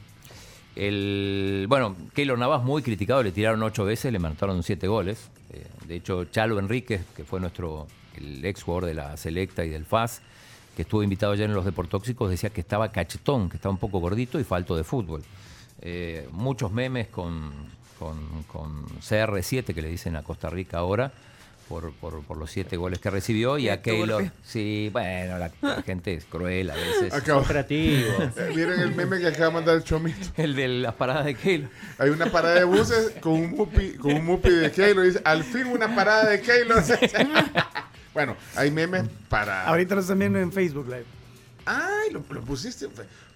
El, 0.75 1.67
bueno, 1.69 1.95
Keylor 2.15 2.39
Navas 2.39 2.65
muy 2.65 2.83
criticado, 2.83 3.23
le 3.23 3.31
tiraron 3.33 3.63
ocho 3.63 3.85
veces, 3.85 4.11
le 4.13 4.19
mataron 4.19 4.63
siete 4.63 4.89
goles. 4.89 5.29
Eh, 5.53 5.65
de 5.87 5.97
hecho, 5.97 6.25
Chalo 6.25 6.59
Enríquez, 6.59 7.03
que 7.15 7.25
fue 7.25 7.41
nuestro 7.41 7.87
el 8.17 8.45
ex 8.45 8.63
jugador 8.63 8.87
de 8.87 8.95
la 8.95 9.17
Selecta 9.17 9.65
y 9.65 9.69
del 9.69 9.85
FAS, 9.85 10.23
que 10.75 10.83
estuvo 10.83 11.03
invitado 11.03 11.33
ayer 11.33 11.47
en 11.49 11.55
los 11.55 11.65
Deportóxicos, 11.67 12.31
decía 12.31 12.51
que 12.51 12.61
estaba 12.63 12.91
cachetón, 12.91 13.49
que 13.51 13.57
estaba 13.57 13.73
un 13.73 13.79
poco 13.79 13.99
gordito 14.01 14.41
y 14.41 14.45
falto 14.45 14.77
de 14.77 14.85
fútbol. 14.85 15.23
Eh, 15.83 16.27
muchos 16.33 16.73
memes 16.73 17.09
con, 17.09 17.53
con, 17.99 18.43
con 18.45 18.87
CR7, 19.01 19.75
que 19.75 19.83
le 19.83 19.89
dicen 19.89 20.17
a 20.17 20.23
Costa 20.23 20.49
Rica 20.51 20.79
ahora, 20.79 21.13
por, 21.69 21.93
por, 21.95 22.23
por 22.25 22.37
los 22.37 22.51
siete 22.51 22.77
goles 22.77 22.99
que 23.01 23.11
recibió, 23.11 23.59
y 23.59 23.69
a 23.69 23.83
Keylor. 23.83 24.31
Sí, 24.45 24.89
bueno, 24.93 25.39
la, 25.39 25.51
la 25.63 25.83
gente 25.83 26.15
es 26.15 26.25
cruel 26.25 26.71
a 26.71 26.75
veces. 26.75 27.13
Acabo- 27.13 27.43
Creativo. 27.45 28.07
Eh, 28.37 28.53
Miren 28.55 28.81
el 28.81 28.95
meme 28.95 29.19
que 29.19 29.27
acaba 29.27 29.47
de 29.47 29.53
mandar 29.53 29.77
el 29.77 29.85
Chomito. 29.85 30.29
El 30.37 30.55
de 30.55 30.69
las 30.69 30.95
paradas 30.95 31.25
de 31.25 31.35
Keylor. 31.35 31.71
Hay 31.99 32.11
una 32.11 32.27
parada 32.27 32.55
de 32.55 32.65
buses 32.65 33.13
con 33.21 33.33
un 33.33 33.51
mupi, 33.51 33.95
con 33.95 34.13
un 34.15 34.25
mupi 34.25 34.51
de 34.51 34.71
Keylor. 34.71 35.05
Dice, 35.07 35.21
al 35.25 35.43
fin 35.45 35.67
una 35.67 35.95
parada 35.95 36.29
de 36.31 36.41
Keylor. 36.41 36.83
bueno, 38.15 38.37
hay 38.55 38.71
memes 38.71 39.05
para... 39.29 39.65
Ahorita 39.67 39.95
lo 39.95 40.01
están 40.01 40.19
viendo 40.19 40.39
en 40.39 40.53
Facebook 40.53 40.87
Live. 40.87 41.05
Ay, 41.65 42.11
lo, 42.13 42.25
lo 42.31 42.41
pusiste. 42.43 42.87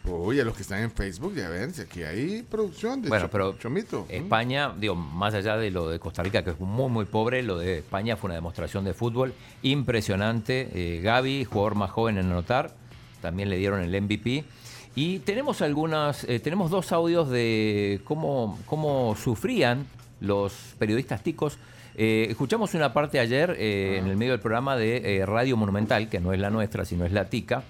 Oye, 0.08 0.42
los 0.44 0.54
que 0.56 0.62
están 0.62 0.80
en 0.82 0.90
Facebook, 0.90 1.34
ya 1.34 1.48
ven, 1.50 1.74
si 1.74 1.82
aquí 1.82 2.02
hay 2.02 2.42
producción 2.42 3.02
de 3.02 3.08
Bueno, 3.10 3.26
Cho- 3.26 3.30
pero 3.30 3.52
Chomito. 3.58 4.06
España, 4.08 4.72
digo, 4.78 4.94
más 4.94 5.34
allá 5.34 5.56
de 5.58 5.70
lo 5.70 5.88
de 5.90 5.98
Costa 5.98 6.22
Rica, 6.22 6.42
que 6.42 6.50
es 6.50 6.60
muy, 6.60 6.88
muy 6.88 7.04
pobre, 7.04 7.42
lo 7.42 7.58
de 7.58 7.78
España 7.78 8.16
fue 8.16 8.28
una 8.28 8.34
demostración 8.36 8.84
de 8.84 8.94
fútbol 8.94 9.34
impresionante. 9.62 10.68
Eh, 10.72 11.00
Gaby, 11.02 11.44
jugador 11.44 11.74
más 11.74 11.90
joven 11.90 12.16
en 12.18 12.26
anotar, 12.26 12.72
también 13.20 13.50
le 13.50 13.56
dieron 13.58 13.80
el 13.80 13.94
MVP. 14.00 14.44
Y 14.94 15.18
tenemos 15.20 15.62
algunas, 15.62 16.24
eh, 16.24 16.40
tenemos 16.40 16.70
dos 16.70 16.92
audios 16.92 17.28
de 17.30 18.00
cómo, 18.04 18.58
cómo 18.66 19.14
sufrían 19.16 19.86
los 20.20 20.52
periodistas 20.78 21.22
ticos. 21.22 21.58
Eh, 21.96 22.26
escuchamos 22.30 22.74
una 22.74 22.92
parte 22.92 23.18
ayer 23.20 23.54
eh, 23.58 23.98
en 23.98 24.06
el 24.06 24.16
medio 24.16 24.32
del 24.32 24.40
programa 24.40 24.76
de 24.76 25.24
Radio 25.26 25.56
Monumental, 25.56 26.08
que 26.08 26.20
no 26.20 26.32
es 26.32 26.40
la 26.40 26.50
nuestra, 26.50 26.84
sino 26.84 27.04
es 27.04 27.12
la 27.12 27.26
tica. 27.26 27.62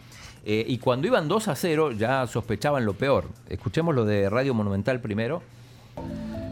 Eh, 0.44 0.64
y 0.66 0.78
cuando 0.78 1.06
iban 1.06 1.28
2 1.28 1.48
a 1.48 1.54
0 1.54 1.92
ya 1.92 2.26
sospechaban 2.26 2.84
lo 2.84 2.94
peor. 2.94 3.24
Escuchemos 3.48 3.94
lo 3.94 4.04
de 4.04 4.28
Radio 4.30 4.54
Monumental 4.54 5.00
primero. 5.00 5.42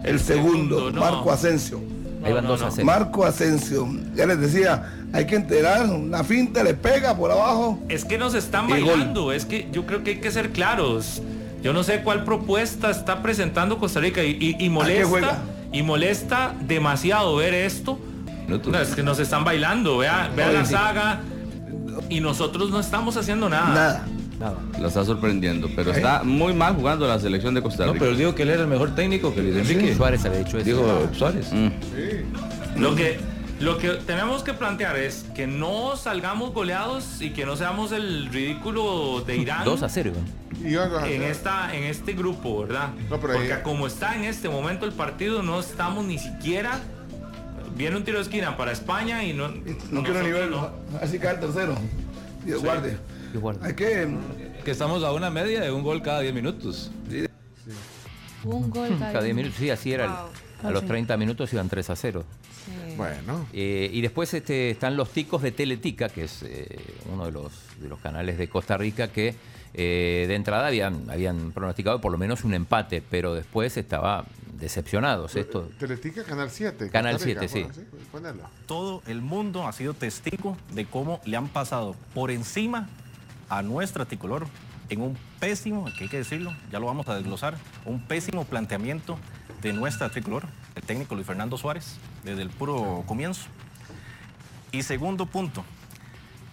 El 0.05 0.21
segundo, 0.21 0.93
Marco 0.93 1.31
Asensio. 1.33 1.81
Ahí 2.25 2.33
van 2.33 2.45
no, 2.45 2.51
dos 2.51 2.61
no. 2.61 2.67
a 2.67 2.71
cero. 2.73 2.85
Marco 2.85 3.25
Asensio, 3.25 3.89
ya 4.15 4.27
les 4.27 4.41
decía, 4.41 4.93
hay 5.13 5.25
que 5.25 5.37
enterar, 5.37 5.87
una 5.87 6.25
finta 6.25 6.65
le 6.65 6.75
pega 6.75 7.17
por 7.17 7.31
abajo. 7.31 7.79
Es 7.89 8.05
que 8.05 8.19
nos 8.19 8.35
están 8.35 8.69
bailando, 8.69 9.33
es 9.33 9.45
que 9.45 9.69
yo 9.71 9.87
creo 9.87 10.03
que 10.03 10.11
hay 10.11 10.17
que 10.21 10.31
ser 10.33 10.51
claros. 10.51 11.23
Yo 11.63 11.73
no 11.73 11.83
sé 11.85 12.03
cuál 12.03 12.25
propuesta 12.25 12.91
está 12.91 13.23
presentando 13.23 13.79
Costa 13.79 14.01
Rica 14.01 14.23
y, 14.25 14.37
y- 14.41 14.65
y 14.65 14.69
molesta 14.69 15.07
juega? 15.09 15.39
y 15.73 15.83
molesta 15.83 16.55
demasiado 16.61 17.37
ver 17.37 17.55
esto. 17.55 17.99
No, 18.49 18.57
es 18.81 18.95
que 18.97 19.03
nos 19.03 19.19
están 19.21 19.45
bailando, 19.45 19.99
vea, 19.99 20.31
vea 20.35 20.51
la 20.53 20.65
saga 20.65 21.21
y 22.09 22.21
nosotros 22.21 22.71
no 22.71 22.81
estamos 22.81 23.17
haciendo 23.17 23.49
nada. 23.49 24.05
Nada. 24.39 24.55
Lo 24.81 24.87
está 24.89 25.05
sorprendiendo, 25.05 25.69
pero 25.75 25.91
está 25.91 26.23
muy 26.23 26.53
mal 26.55 26.75
jugando 26.77 27.09
la 27.09 27.19
selección 27.19 27.55
de 27.55 27.63
Costa 27.63 27.87
No, 27.87 27.93
Rica. 27.95 28.05
pero 28.05 28.17
digo 28.17 28.35
que 28.37 28.43
él 28.45 28.51
era 28.51 28.63
el 28.63 28.69
mejor 28.69 28.95
técnico 28.95 29.35
que 29.35 29.43
Luis 29.43 29.57
Enrique. 29.57 29.95
Suárez 29.97 30.25
había 30.25 30.39
dicho 30.41 30.59
eso. 30.59 30.65
Dijo 30.65 31.09
Suárez. 31.13 31.51
Lo 32.77 32.95
que, 32.95 33.19
lo 33.61 33.79
que 33.79 33.89
tenemos 33.95 34.43
que 34.45 34.55
plantear 34.55 34.97
es 34.97 35.25
que 35.35 35.47
no 35.49 35.97
salgamos 35.97 36.53
goleados 36.55 37.21
y 37.21 37.31
que 37.31 37.45
no 37.45 37.57
seamos 37.57 37.91
el 37.93 38.27
ridículo 38.29 39.23
de 39.27 39.39
Irán. 39.39 39.65
2 39.65 39.83
a 39.83 39.89
0. 39.89 40.13
Iban 40.65 40.91
dos 40.91 41.03
a 41.03 41.09
en 41.09 41.23
esta 41.23 41.75
en 41.77 41.85
este 41.85 42.13
grupo, 42.13 42.61
¿verdad? 42.63 42.91
No, 43.11 43.19
Porque 43.19 43.53
ahí- 43.53 43.63
como 43.65 43.87
está 43.89 44.15
en 44.17 44.25
este 44.25 44.49
momento 44.49 44.87
el 44.87 44.93
partido 44.93 45.43
no 45.43 45.59
estamos 45.61 46.05
ni 46.05 46.19
siquiera 46.19 46.81
viene 47.79 47.97
un 47.97 48.05
tiro 48.05 48.19
de 48.19 48.25
esquina 48.25 48.57
para 48.57 48.73
España 48.73 49.25
y 49.25 49.33
no 49.33 49.49
No 49.91 50.03
quiero 50.03 50.23
nivel, 50.23 50.51
no. 50.51 50.71
así 51.01 51.19
cae 51.19 51.35
el 51.35 51.41
tercero. 51.41 51.77
Dios 52.45 52.63
guarde. 52.63 52.99
Dios 53.31 53.43
guarde. 53.43 53.67
Hay 53.67 53.75
que. 53.75 54.09
Que 54.65 54.73
estamos 54.73 55.03
a 55.05 55.13
una 55.13 55.31
media 55.31 55.61
de 55.63 55.71
un 55.71 55.83
gol 55.83 56.03
cada 56.03 56.21
10 56.21 56.35
minutos. 56.35 56.91
Un 58.45 58.71
gol 58.71 58.97
Cada 58.99 59.23
10 59.23 59.35
minutos, 59.35 59.59
sí, 59.59 59.71
así 59.71 59.93
era. 59.93 60.07
Wow. 60.63 60.69
A 60.69 60.71
los 60.73 60.83
sí. 60.83 60.89
30 60.89 61.17
minutos 61.17 61.53
iban 61.53 61.69
3 61.69 61.91
a 61.91 61.97
0. 61.97 62.25
Sí. 62.65 62.97
Bueno. 62.97 63.47
Eh, 63.53 63.89
y 63.93 64.01
después 64.01 64.35
este, 64.35 64.71
están 64.71 64.97
los 64.97 65.11
ticos 65.11 65.41
de 65.43 65.53
Teletica, 65.53 66.09
que 66.09 66.25
es 66.25 66.43
eh, 66.43 66.79
uno 67.13 67.27
de 67.27 67.33
los, 67.33 67.53
de 67.81 67.89
los 67.89 68.01
canales 68.01 68.39
de 68.39 68.49
Costa 68.49 68.77
Rica 68.77 69.09
que 69.09 69.35
eh, 69.75 70.25
de 70.29 70.35
entrada 70.35 70.67
habían, 70.67 71.11
habían 71.11 71.53
pronosticado 71.53 72.01
por 72.01 72.13
lo 72.13 72.19
menos 72.19 72.45
un 72.45 72.55
empate, 72.55 73.03
pero 73.03 73.35
después 73.35 73.77
estaba 73.77 74.27
decepcionados. 74.59 75.37
Esto, 75.37 75.69
Teletica 75.79 76.25
Canal 76.25 76.51
7. 76.51 76.91
Canal 76.91 77.15
Costa 77.15 77.27
Rica, 77.27 77.49
7, 77.49 77.73
sí. 77.73 77.83
Todo 78.67 79.03
el 79.07 79.23
mundo 79.23 79.67
ha 79.67 79.73
sido 79.73 79.95
testigo 79.95 80.57
de 80.73 80.87
cómo 80.87 81.21
le 81.25 81.37
han 81.37 81.49
pasado 81.49 81.95
por 82.15 82.31
encima 82.31 82.89
a 83.49 83.63
nuestra 83.63 84.05
tricolor 84.05 84.47
en 84.89 85.03
un 85.03 85.19
pésimo, 85.39 85.85
que 85.97 86.05
hay 86.05 86.11
que 86.11 86.19
decirlo, 86.19 86.55
ya 86.73 86.81
lo 86.81 86.87
vamos 86.87 87.09
a 87.09 87.15
desglosar, 87.15 87.57
un 87.85 88.01
pésimo 88.01 88.45
planteamiento 88.45 89.19
de 89.61 89.73
nuestra 89.73 90.09
tricolor, 90.09 90.45
el 90.75 90.83
técnico 90.83 91.15
Luis 91.15 91.27
Fernando 91.27 91.59
Suárez, 91.59 91.97
desde 92.25 92.43
el 92.43 92.51
puro 92.51 93.05
comienzo. 93.07 93.49
Y 94.73 94.83
segundo 94.83 95.27
punto, 95.27 95.65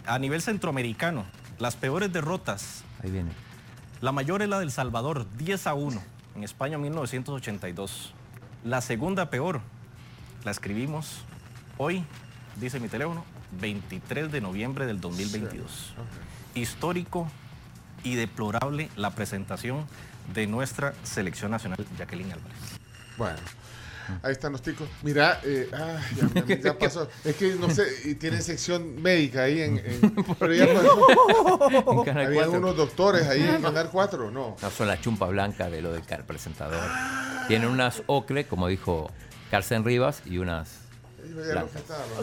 a 0.06 0.20
nivel 0.20 0.42
centroamericano, 0.42 1.26
las 1.60 1.76
peores 1.76 2.12
derrotas, 2.12 2.84
ahí 3.04 3.12
viene. 3.12 3.32
la 4.02 4.12
mayor 4.12 4.42
es 4.42 4.50
la 4.50 4.60
del 4.60 4.72
Salvador, 4.72 5.26
10 5.38 5.68
a 5.68 5.74
1, 5.74 6.02
en 6.36 6.44
España 6.44 6.78
1982. 6.78 8.14
La 8.64 8.82
segunda 8.82 9.30
peor, 9.30 9.62
la 10.44 10.52
escribimos 10.52 11.22
hoy, 11.78 12.04
dice 12.60 12.80
mi 12.80 12.88
teléfono, 12.88 13.24
23 13.60 14.32
de 14.32 14.42
noviembre 14.42 14.86
del 14.86 15.00
2022. 15.00 15.94
Histórico 16.56 17.28
y 18.04 18.16
deplorable 18.16 18.90
la 18.96 19.12
presentación 19.12 19.86
de 20.34 20.48
nuestra 20.48 20.94
selección 21.04 21.52
nacional, 21.52 21.86
Jacqueline 21.98 22.34
Álvarez. 22.34 22.58
Bueno. 23.18 23.38
Ahí 24.24 24.32
están 24.32 24.52
los 24.52 24.62
ticos. 24.62 24.88
Mira, 25.04 25.40
eh, 25.44 25.70
ah, 25.74 25.98
ya, 26.36 26.46
ya- 26.46 26.60
ya 26.64 26.78
pasó. 26.78 27.10
Es 27.24 27.36
que 27.36 27.56
no 27.56 27.70
sé, 27.70 27.84
y 28.06 28.16
tienen 28.16 28.42
sección 28.42 29.02
médica 29.02 29.44
ahí 29.44 29.62
en. 29.62 29.78
en- 29.80 30.16
pero 30.40 30.54
ya 30.54 30.68
pasó. 30.74 31.92
En 32.00 32.04
Canal 32.04 32.26
Había 32.28 32.44
4. 32.46 32.60
unos 32.60 32.78
doctores 32.78 33.28
ahí 33.28 33.42
en 33.42 33.62
Canal 33.62 33.90
4, 33.92 34.32
no. 34.32 34.56
No, 34.62 34.70
son 34.72 34.88
la 34.88 35.00
chumpa 35.00 35.28
blanca 35.28 35.70
de 35.70 35.82
lo 35.82 35.92
del 35.94 36.04
car- 36.06 36.26
presentador. 36.26 36.82
Tienen 37.48 37.70
unas 37.70 38.04
ocre, 38.08 38.46
como 38.46 38.68
dijo 38.68 39.10
Carsten 39.52 39.84
Rivas, 39.84 40.22
y 40.26 40.38
unas. 40.40 40.80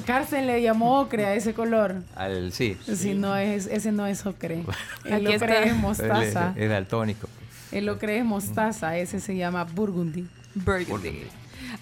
Carsten 0.07 0.47
le 0.47 0.63
llamó 0.63 1.01
ocre 1.01 1.27
a 1.27 1.35
ese 1.35 1.55
color. 1.55 1.97
Al, 2.15 2.53
sí. 2.53 2.77
Si 2.85 3.15
no 3.15 3.37
es, 3.37 3.67
ese 3.67 3.93
no 3.93 4.07
es 4.07 4.25
ocre. 4.27 4.65
El 5.05 5.13
Aquí 5.15 5.27
ocre 5.37 5.55
está. 5.59 5.63
es 5.65 5.75
mostaza. 5.77 6.55
Es 6.57 6.71
daltónico. 6.71 7.29
El 7.73 7.89
ocre 7.89 8.19
es 8.19 8.25
mostaza, 8.25 8.97
ese 8.99 9.19
se 9.21 9.37
llama 9.37 9.65
burgundy. 9.65 10.29
Burgundy. 10.55 11.25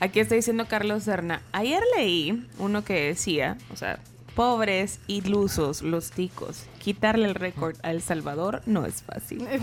Aquí 0.00 0.20
está 0.20 0.34
diciendo 0.34 0.66
Carlos 0.68 1.04
Serna. 1.04 1.42
Ayer 1.52 1.82
leí 1.96 2.46
uno 2.58 2.84
que 2.84 3.08
decía, 3.08 3.58
o 3.72 3.76
sea, 3.76 4.00
pobres 4.34 5.00
ilusos 5.06 5.82
los 5.82 6.10
ticos. 6.10 6.64
Quitarle 6.78 7.26
el 7.26 7.34
récord 7.34 7.76
a 7.82 7.90
El 7.90 8.02
Salvador 8.02 8.62
no 8.66 8.86
es 8.86 9.02
fácil. 9.02 9.46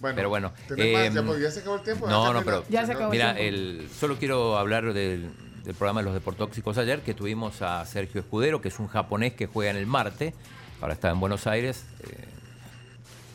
Bueno, 0.00 0.14
Pero 0.14 0.28
bueno, 0.28 0.52
em, 0.76 1.40
ya, 1.40 1.50
se 1.50 1.58
acabó 1.58 1.74
el 1.74 1.82
tiempo. 1.82 2.08
No, 2.08 2.32
no, 2.32 2.44
pero 2.44 2.64
Ya 2.68 2.86
se 2.86 2.92
acabó 2.92 3.06
el 3.06 3.18
mira, 3.18 3.32
el, 3.32 3.88
solo 3.98 4.16
quiero 4.16 4.56
hablar 4.56 4.92
del, 4.92 5.28
del 5.64 5.74
programa 5.74 6.00
de 6.00 6.04
los 6.04 6.14
deportóxicos 6.14 6.78
ayer, 6.78 7.02
que 7.02 7.14
tuvimos 7.14 7.62
a 7.62 7.84
Sergio 7.84 8.20
Escudero, 8.20 8.60
que 8.60 8.68
es 8.68 8.78
un 8.78 8.86
japonés 8.86 9.34
que 9.34 9.46
juega 9.46 9.72
en 9.72 9.76
el 9.76 9.86
Marte, 9.86 10.34
ahora 10.80 10.94
está 10.94 11.10
en 11.10 11.18
Buenos 11.18 11.48
Aires, 11.48 11.84
eh, 12.04 12.24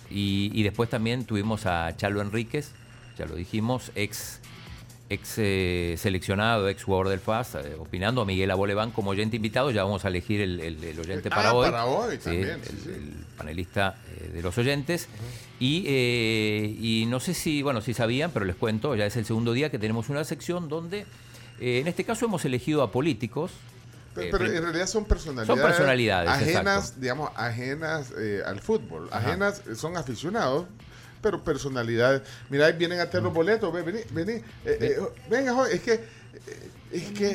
y, 0.09 0.51
y 0.53 0.63
después 0.63 0.89
también 0.89 1.25
tuvimos 1.25 1.65
a 1.65 1.95
Chalo 1.97 2.21
Enríquez, 2.21 2.71
ya 3.17 3.25
lo 3.25 3.35
dijimos, 3.35 3.91
ex, 3.95 4.39
ex 5.13 5.35
eh, 5.37 5.95
seleccionado, 5.97 6.67
ex 6.69 6.83
jugador 6.83 7.09
del 7.09 7.19
FAS, 7.19 7.55
eh, 7.55 7.75
opinando 7.79 8.21
a 8.21 8.25
Miguel 8.25 8.51
Aboleván 8.51 8.91
como 8.91 9.11
oyente 9.11 9.35
invitado, 9.37 9.71
ya 9.71 9.83
vamos 9.83 10.03
a 10.05 10.09
elegir 10.09 10.41
el, 10.41 10.59
el- 10.59 10.83
el 10.83 10.99
oyente 10.99 11.29
Ah, 11.31 11.35
para 11.35 11.53
hoy. 11.53 11.69
para 11.69 11.85
hoy 11.85 12.17
también, 12.17 12.49
el- 12.49 12.63
sí, 12.63 12.77
sí. 12.83 12.89
el 12.89 13.13
panelista 13.37 13.95
eh, 14.19 14.29
de 14.33 14.41
los 14.41 14.57
oyentes. 14.57 15.07
y, 15.59 15.85
eh, 15.87 16.75
y 16.79 17.05
no 17.07 17.19
sé 17.19 17.33
si, 17.33 17.61
bueno, 17.61 17.79
si 17.81 17.93
sabían, 17.93 18.31
pero 18.31 18.43
les 18.45 18.55
cuento, 18.57 18.95
ya 18.95 19.05
es 19.05 19.15
el 19.15 19.25
segundo 19.25 19.53
día 19.53 19.69
que 19.69 19.79
tenemos 19.79 20.09
una 20.09 20.23
sección 20.25 20.67
donde, 20.67 21.05
en 21.59 21.87
este 21.87 22.03
caso 22.03 22.25
hemos 22.25 22.43
elegido 22.43 22.81
a 22.83 22.91
políticos. 22.91 23.51
Pero, 24.15 24.45
en 24.45 24.61
realidad 24.61 24.85
son 24.87 25.05
personalidades. 25.05 25.47
Son 25.47 25.59
personalidades, 25.59 26.29
Ajenas, 26.29 26.77
exacto. 26.83 27.01
digamos, 27.01 27.31
ajenas 27.35 28.13
eh, 28.19 28.41
al 28.45 28.59
fútbol. 28.59 29.09
Ajenas, 29.11 29.63
son 29.75 29.97
aficionados, 29.97 30.65
pero 31.23 31.43
personalidades. 31.43 32.21
Mira, 32.49 32.67
ahí 32.67 32.73
vienen 32.73 32.99
a 32.99 33.07
tener 33.09 33.23
los 33.23 33.33
boletos. 33.33 33.73
Ven, 33.73 33.85
vení, 33.85 34.01
vení. 34.11 34.33
Eh, 34.33 34.43
eh, 34.65 34.99
venga, 35.29 35.53
joven, 35.53 35.71
es 35.73 35.81
que, 35.81 35.93
eh, 35.93 36.69
es 36.91 37.11
que 37.17 37.29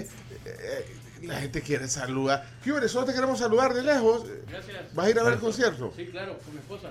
eh, 0.44 0.96
la 1.22 1.40
gente 1.40 1.62
quiere 1.62 1.88
saludar. 1.88 2.46
¿Qué 2.62 2.70
hombre? 2.70 2.88
Solo 2.88 3.06
te 3.06 3.14
queremos 3.14 3.38
saludar 3.40 3.74
de 3.74 3.82
lejos. 3.82 4.24
Gracias. 4.48 4.94
¿Vas 4.94 5.06
a 5.06 5.10
ir 5.10 5.18
a 5.18 5.22
ver 5.24 5.32
el 5.32 5.40
concierto? 5.40 5.92
Sí, 5.96 6.06
claro, 6.06 6.38
con 6.38 6.52
mi 6.54 6.60
esposa. 6.60 6.90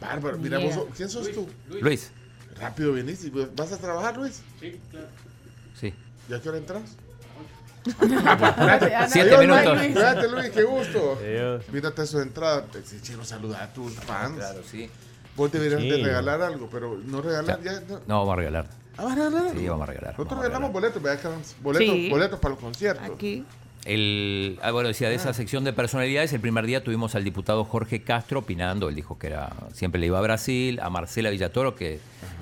Bárbaro, 0.00 0.38
mira, 0.38 0.58
Yeah. 0.58 0.74
vos 0.76 0.86
¿quién 0.96 1.08
sos 1.08 1.24
Luis, 1.24 1.36
tú? 1.36 1.48
Luis. 1.80 2.10
Rápido 2.58 2.92
viniste. 2.92 3.30
¿Vas 3.54 3.70
a 3.70 3.78
trabajar, 3.78 4.16
Luis? 4.16 4.40
Sí, 4.58 4.80
claro. 4.90 5.06
Sí. 5.78 5.94
¿Ya 6.28 6.40
qué 6.40 6.48
hora 6.48 6.58
entras? 6.58 6.82
Siete 9.08 9.38
minutos. 9.38 9.80
Espérate, 9.82 10.28
Luis, 10.28 10.50
qué 10.50 10.62
gusto. 10.62 11.18
Mírate 11.72 12.06
sus 12.06 12.22
entradas. 12.22 12.64
Sí, 12.84 13.00
chino, 13.02 13.24
saluda 13.24 13.62
a 13.64 13.72
tus 13.72 13.94
fans. 13.94 14.36
Claro, 14.36 14.62
sí. 14.68 14.90
Vos 15.36 15.50
deberías 15.50 15.80
Sí. 15.80 15.88
de 15.90 15.96
regalar 16.04 16.42
algo, 16.42 16.68
pero 16.70 16.98
no 17.06 17.22
regalar 17.22 17.62
ya. 17.62 17.80
no. 17.88 18.00
No, 18.06 18.18
vamos 18.20 18.32
a 18.34 18.36
regalar. 18.36 18.66
Ah, 18.98 19.04
¿vas 19.04 19.12
a 19.12 19.14
regalar? 19.16 19.56
Sí, 19.56 19.66
vamos 19.68 19.82
a 19.84 19.86
regalar. 19.92 20.10
Nosotros 20.18 20.40
regalamos 20.42 20.72
boletos. 20.72 21.02
Boletos, 21.62 21.94
Sí. 21.96 22.08
boletos 22.10 22.38
para 22.40 22.54
los 22.54 22.62
conciertos. 22.62 23.10
Aquí. 23.14 23.44
El, 23.84 24.60
ah, 24.62 24.70
bueno, 24.70 24.86
decía, 24.88 25.08
de 25.08 25.16
esa 25.16 25.32
sección 25.32 25.64
de 25.64 25.72
personalidades, 25.72 26.32
el 26.32 26.40
primer 26.40 26.66
día 26.66 26.84
tuvimos 26.84 27.16
al 27.16 27.24
diputado 27.24 27.64
Jorge 27.64 28.02
Castro 28.02 28.38
opinando, 28.40 28.88
él 28.88 28.94
dijo 28.94 29.18
que 29.18 29.26
era 29.26 29.50
siempre 29.72 30.00
le 30.00 30.06
iba 30.06 30.18
a 30.18 30.22
Brasil, 30.22 30.78
a 30.80 30.88
Marcela 30.88 31.30
Villatoro, 31.30 31.74
que 31.74 31.98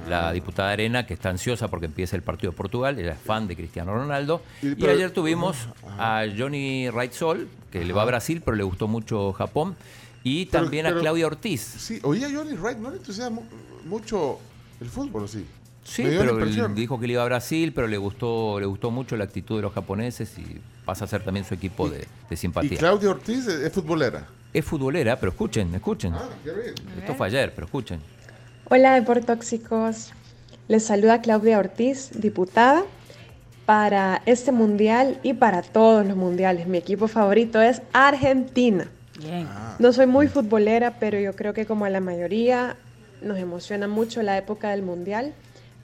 la 0.07 0.33
diputada 0.33 0.71
Arena, 0.71 1.07
que 1.07 1.15
está 1.15 1.31
ansiosa 1.31 1.69
porque 1.69 1.87
empieza 1.87 2.15
el 2.15 2.23
partido 2.23 2.51
de 2.51 2.59
Portugal, 2.59 2.99
ella 2.99 3.13
es 3.13 3.19
fan 3.21 3.49
de 3.49 3.57
Cristiano 3.57 3.95
Ronaldo. 3.95 4.43
Y- 4.61 4.73
Y, 4.73 4.75
pero- 4.75 4.93
ayer 4.93 5.13
tuvimos 5.13 5.57
a 5.99 6.25
Johnny 6.37 6.91
Reitzol, 6.91 7.49
que 7.73 7.87
le 7.87 7.93
va 7.95 8.03
a 8.03 8.07
Brasil, 8.07 8.43
pero 8.45 8.55
le 8.59 8.65
gustó 8.65 8.87
mucho 8.87 9.33
Japón, 9.33 9.77
y 10.23 10.47
Pero- 10.47 10.65
también 10.65 10.87
pero- 10.87 10.99
a 10.99 11.01
Claudia 11.01 11.27
Ortiz. 11.27 11.61
Sí, 11.61 11.99
oye, 12.03 12.27
Johnny 12.35 12.55
Wright, 12.55 12.79
¿no 12.79 12.91
le 12.91 12.97
entusiasma 12.99 13.41
mu- 13.41 13.89
mucho 13.89 14.39
el 14.81 14.89
fútbol, 14.89 15.29
sí? 15.29 15.47
Sí, 15.83 16.03
pero 16.05 16.39
él 16.39 16.75
dijo 16.75 17.01
que 17.01 17.07
le 17.07 17.15
iba 17.15 17.23
a 17.23 17.25
Brasil, 17.25 17.73
pero 17.75 17.87
le 17.89 17.97
gustó, 17.97 18.61
le 18.61 18.67
gustó 18.67 18.91
mucho 18.91 19.17
la 19.17 19.25
actitud 19.25 19.57
de 19.57 19.63
los 19.63 19.73
japoneses 19.73 20.37
y 20.39 20.61
pasa 20.85 21.05
a 21.07 21.09
ser 21.09 21.25
también 21.25 21.45
su 21.47 21.55
equipo 21.55 21.89
de, 21.89 21.99
de 22.01 22.07
Y 22.31 22.37
simpatía. 22.37 22.79
Claudia 22.79 23.11
Ortiz 23.11 23.47
es, 23.47 23.61
es 23.61 23.73
futbolera. 23.73 24.29
Es 24.53 24.65
futbolera, 24.65 25.19
pero 25.19 25.31
escuchen, 25.33 25.75
escuchen. 25.75 26.13
Ah, 26.15 26.29
qué 26.45 26.51
bien. 26.53 26.75
Esto 26.99 27.15
fue 27.15 27.27
ayer, 27.29 27.53
pero 27.55 27.67
escuchen. 27.67 28.01
Hola 28.67 28.95
Deportóxicos, 28.95 30.11
les 30.69 30.85
saluda 30.85 31.23
Claudia 31.23 31.59
Ortiz, 31.59 32.11
diputada 32.15 32.85
para 33.67 34.23
este 34.27 34.53
mundial 34.53 35.19
y 35.23 35.33
para 35.35 35.63
todos 35.63 36.07
los 36.07 36.17
mundiales. 36.17 36.67
Mi 36.67 36.79
equipo 36.79 37.09
favorito 37.09 37.61
es 37.61 37.81
Argentina. 37.93 38.89
Bien. 39.23 39.49
No 39.79 39.93
soy 39.93 40.07
muy 40.07 40.29
futbolera, 40.29 40.99
pero 40.99 41.19
yo 41.19 41.35
creo 41.35 41.53
que 41.53 41.67
como 41.67 41.85
a 41.85 41.91
la 41.91 42.01
mayoría 42.01 42.77
nos 43.23 43.39
emociona 43.39 43.89
mucho 43.89 44.23
la 44.23 44.39
época 44.39 44.71
del 44.71 44.83
mundial. 44.83 45.35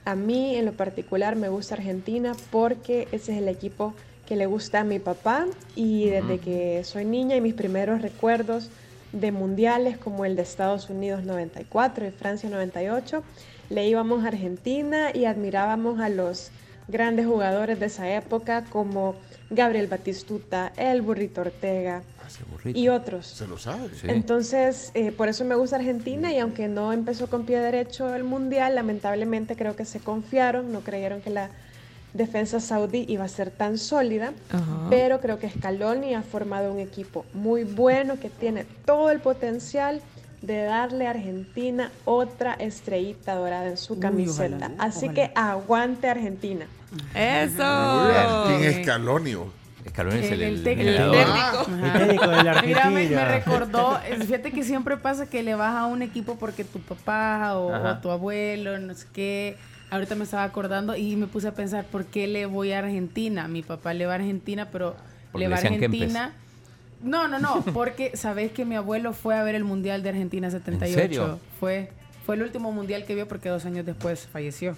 A 0.05 0.15
mí 0.15 0.55
en 0.55 0.65
lo 0.65 0.73
particular 0.73 1.35
me 1.35 1.49
gusta 1.49 1.75
Argentina 1.75 2.33
porque 2.51 3.07
ese 3.11 3.33
es 3.33 3.37
el 3.39 3.47
equipo 3.47 3.93
que 4.25 4.35
le 4.35 4.45
gusta 4.45 4.81
a 4.81 4.83
mi 4.83 4.99
papá 4.99 5.45
y 5.75 6.09
desde 6.09 6.39
que 6.39 6.83
soy 6.83 7.05
niña 7.05 7.35
y 7.35 7.41
mis 7.41 7.53
primeros 7.53 8.01
recuerdos 8.01 8.69
de 9.13 9.31
mundiales 9.31 9.97
como 9.97 10.25
el 10.25 10.35
de 10.35 10.41
Estados 10.41 10.89
Unidos 10.89 11.23
94 11.23 12.07
y 12.07 12.11
Francia 12.11 12.49
98, 12.49 13.23
le 13.69 13.87
íbamos 13.87 14.23
a 14.23 14.27
Argentina 14.27 15.11
y 15.13 15.25
admirábamos 15.25 15.99
a 15.99 16.09
los 16.09 16.51
grandes 16.89 17.25
jugadores 17.25 17.79
de 17.79 17.85
esa 17.85 18.13
época 18.13 18.65
como 18.65 19.15
Gabriel 19.49 19.87
Batistuta, 19.87 20.73
el 20.75 21.01
Burrito 21.01 21.41
Ortega 21.41 22.01
y 22.65 22.87
otros. 22.89 23.27
Se 23.27 23.47
lo 23.47 23.57
sabe. 23.57 23.89
Entonces, 24.03 24.91
eh, 24.93 25.11
por 25.11 25.29
eso 25.29 25.45
me 25.45 25.55
gusta 25.55 25.77
Argentina 25.77 26.31
y 26.31 26.39
aunque 26.39 26.67
no 26.67 26.93
empezó 26.93 27.27
con 27.27 27.45
pie 27.45 27.59
derecho 27.59 28.13
el 28.13 28.23
Mundial, 28.23 28.75
lamentablemente 28.75 29.55
creo 29.55 29.75
que 29.75 29.85
se 29.85 29.99
confiaron, 29.99 30.71
no 30.71 30.81
creyeron 30.81 31.21
que 31.21 31.29
la 31.29 31.49
defensa 32.13 32.59
saudí 32.59 33.05
iba 33.07 33.23
a 33.25 33.27
ser 33.27 33.51
tan 33.51 33.77
sólida, 33.77 34.33
pero 34.89 35.19
creo 35.19 35.39
que 35.39 35.49
Scaloni 35.49 36.15
ha 36.15 36.23
formado 36.23 36.73
un 36.73 36.79
equipo 36.79 37.25
muy 37.33 37.63
bueno 37.63 38.19
que 38.19 38.29
tiene 38.29 38.65
todo 38.85 39.11
el 39.11 39.19
potencial 39.19 40.01
de 40.41 40.63
darle 40.63 41.07
a 41.07 41.11
Argentina 41.11 41.91
otra 42.05 42.53
estrellita 42.53 43.35
dorada 43.35 43.67
en 43.67 43.77
su 43.77 43.99
camiseta. 43.99 44.71
Así 44.77 45.09
que 45.09 45.31
aguante 45.35 46.09
Argentina. 46.09 46.65
Eso. 47.13 47.63
Muy 47.63 48.11
bien. 48.11 48.59
¿Quién 48.59 48.79
es 48.79 48.85
Calonio? 48.85 49.66
Scaloni 49.89 50.19
es 50.19 50.31
el, 50.31 50.41
El 50.41 50.53
el 50.55 50.63
técnico. 50.63 50.89
El 50.89 51.93
técnico 51.93 52.27
de 52.27 52.43
la 52.43 52.61
Mira, 52.65 52.89
me, 52.89 53.25
recordó, 53.25 53.99
fíjate 54.19 54.51
que 54.51 54.63
siempre 54.63 54.97
pasa 54.97 55.27
que 55.27 55.43
le 55.43 55.55
vas 55.55 55.75
a 55.75 55.85
un 55.85 56.01
equipo 56.01 56.37
porque 56.37 56.63
tu 56.63 56.79
papá 56.79 57.55
o, 57.55 57.97
tu 58.01 58.11
abuelo, 58.11 58.77
no 58.79 58.93
sé 58.93 59.07
qué. 59.13 59.57
Ahorita 59.89 60.15
me 60.15 60.25
estaba 60.25 60.43
acordando 60.43 60.95
y 60.95 61.15
me 61.15 61.27
puse 61.27 61.47
a 61.47 61.53
pensar, 61.53 61.85
¿por 61.85 62.05
qué 62.05 62.27
le 62.27 62.45
voy 62.45 62.73
a 62.73 62.79
Argentina? 62.79 63.47
Mi 63.47 63.63
papá 63.63 63.93
le 63.93 64.05
va 64.05 64.13
a 64.13 64.15
Argentina, 64.15 64.67
pero 64.71 64.95
Porque 65.31 65.47
le 65.47 65.49
va 65.49 65.55
a 65.55 65.59
Argentina. 65.59 66.33
No, 67.01 67.27
no, 67.27 67.39
no, 67.39 67.63
porque 67.73 68.11
sabes 68.15 68.51
que 68.51 68.65
mi 68.65 68.75
abuelo 68.75 69.13
fue 69.13 69.35
a 69.37 69.43
ver 69.43 69.55
el 69.55 69.63
Mundial 69.63 70.03
de 70.03 70.09
Argentina 70.09 70.49
78. 70.49 70.93
serio? 70.93 71.39
Fue, 71.59 71.91
fue 72.25 72.35
el 72.35 72.41
último 72.41 72.71
Mundial 72.71 73.05
que 73.05 73.15
vio 73.15 73.27
porque 73.27 73.49
dos 73.49 73.65
años 73.65 73.85
después 73.85 74.27
falleció. 74.27 74.75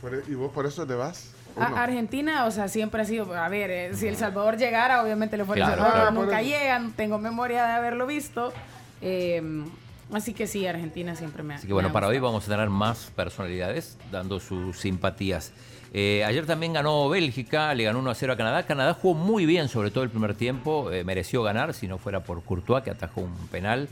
Por- 0.00 0.14
e, 0.14 0.22
¿Y 0.28 0.34
vos 0.34 0.52
por 0.52 0.66
eso 0.66 0.86
le 0.86 0.94
vas? 0.94 1.32
Argentina, 1.56 2.44
o 2.46 2.50
sea, 2.50 2.68
siempre 2.68 3.02
ha 3.02 3.04
sido, 3.04 3.32
a 3.34 3.48
ver, 3.48 3.70
eh, 3.70 3.94
si 3.94 4.06
El 4.08 4.16
Salvador 4.16 4.56
llegara, 4.56 5.02
obviamente 5.02 5.36
le 5.36 5.44
fuera 5.44 5.64
Claro, 5.66 5.72
El 5.74 5.78
Salvador, 5.78 6.00
claro. 6.08 6.14
nunca 6.20 6.36
Por 6.38 6.44
eso. 6.46 6.58
llega, 6.58 6.78
no 6.78 6.90
tengo 6.96 7.18
memoria 7.18 7.64
de 7.66 7.72
haberlo 7.72 8.06
visto. 8.06 8.52
eh, 9.00 9.64
así 10.12 10.34
que 10.34 10.46
sí, 10.46 10.66
Argentina 10.66 11.14
siempre 11.16 11.42
me 11.42 11.54
ha 11.54 11.56
Así 11.56 11.66
que 11.66 11.72
bueno, 11.72 11.92
para 11.92 12.06
hoy 12.08 12.18
vamos 12.18 12.46
a 12.46 12.50
tener 12.50 12.68
más 12.70 13.10
personalidades 13.16 13.96
dando 14.10 14.40
sus 14.40 14.78
simpatías. 14.78 15.52
Eh, 15.94 16.24
ayer 16.24 16.46
también 16.46 16.72
ganó 16.72 17.08
Bélgica, 17.10 17.74
le 17.74 17.84
ganó 17.84 17.98
1 17.98 18.10
a 18.10 18.14
0 18.14 18.32
a 18.32 18.36
Canadá. 18.36 18.62
Canadá 18.64 18.94
jugó 18.94 19.14
muy 19.14 19.44
bien, 19.46 19.68
sobre 19.68 19.90
todo 19.90 20.04
el 20.04 20.10
primer 20.10 20.34
tiempo. 20.34 20.90
eh, 20.90 21.04
mereció 21.04 21.42
ganar, 21.42 21.74
si 21.74 21.86
no 21.88 21.98
fuera 21.98 22.20
por 22.20 22.42
Courtois, 22.42 22.82
que 22.82 22.90
atajó 22.90 23.20
un 23.22 23.34
penal. 23.48 23.88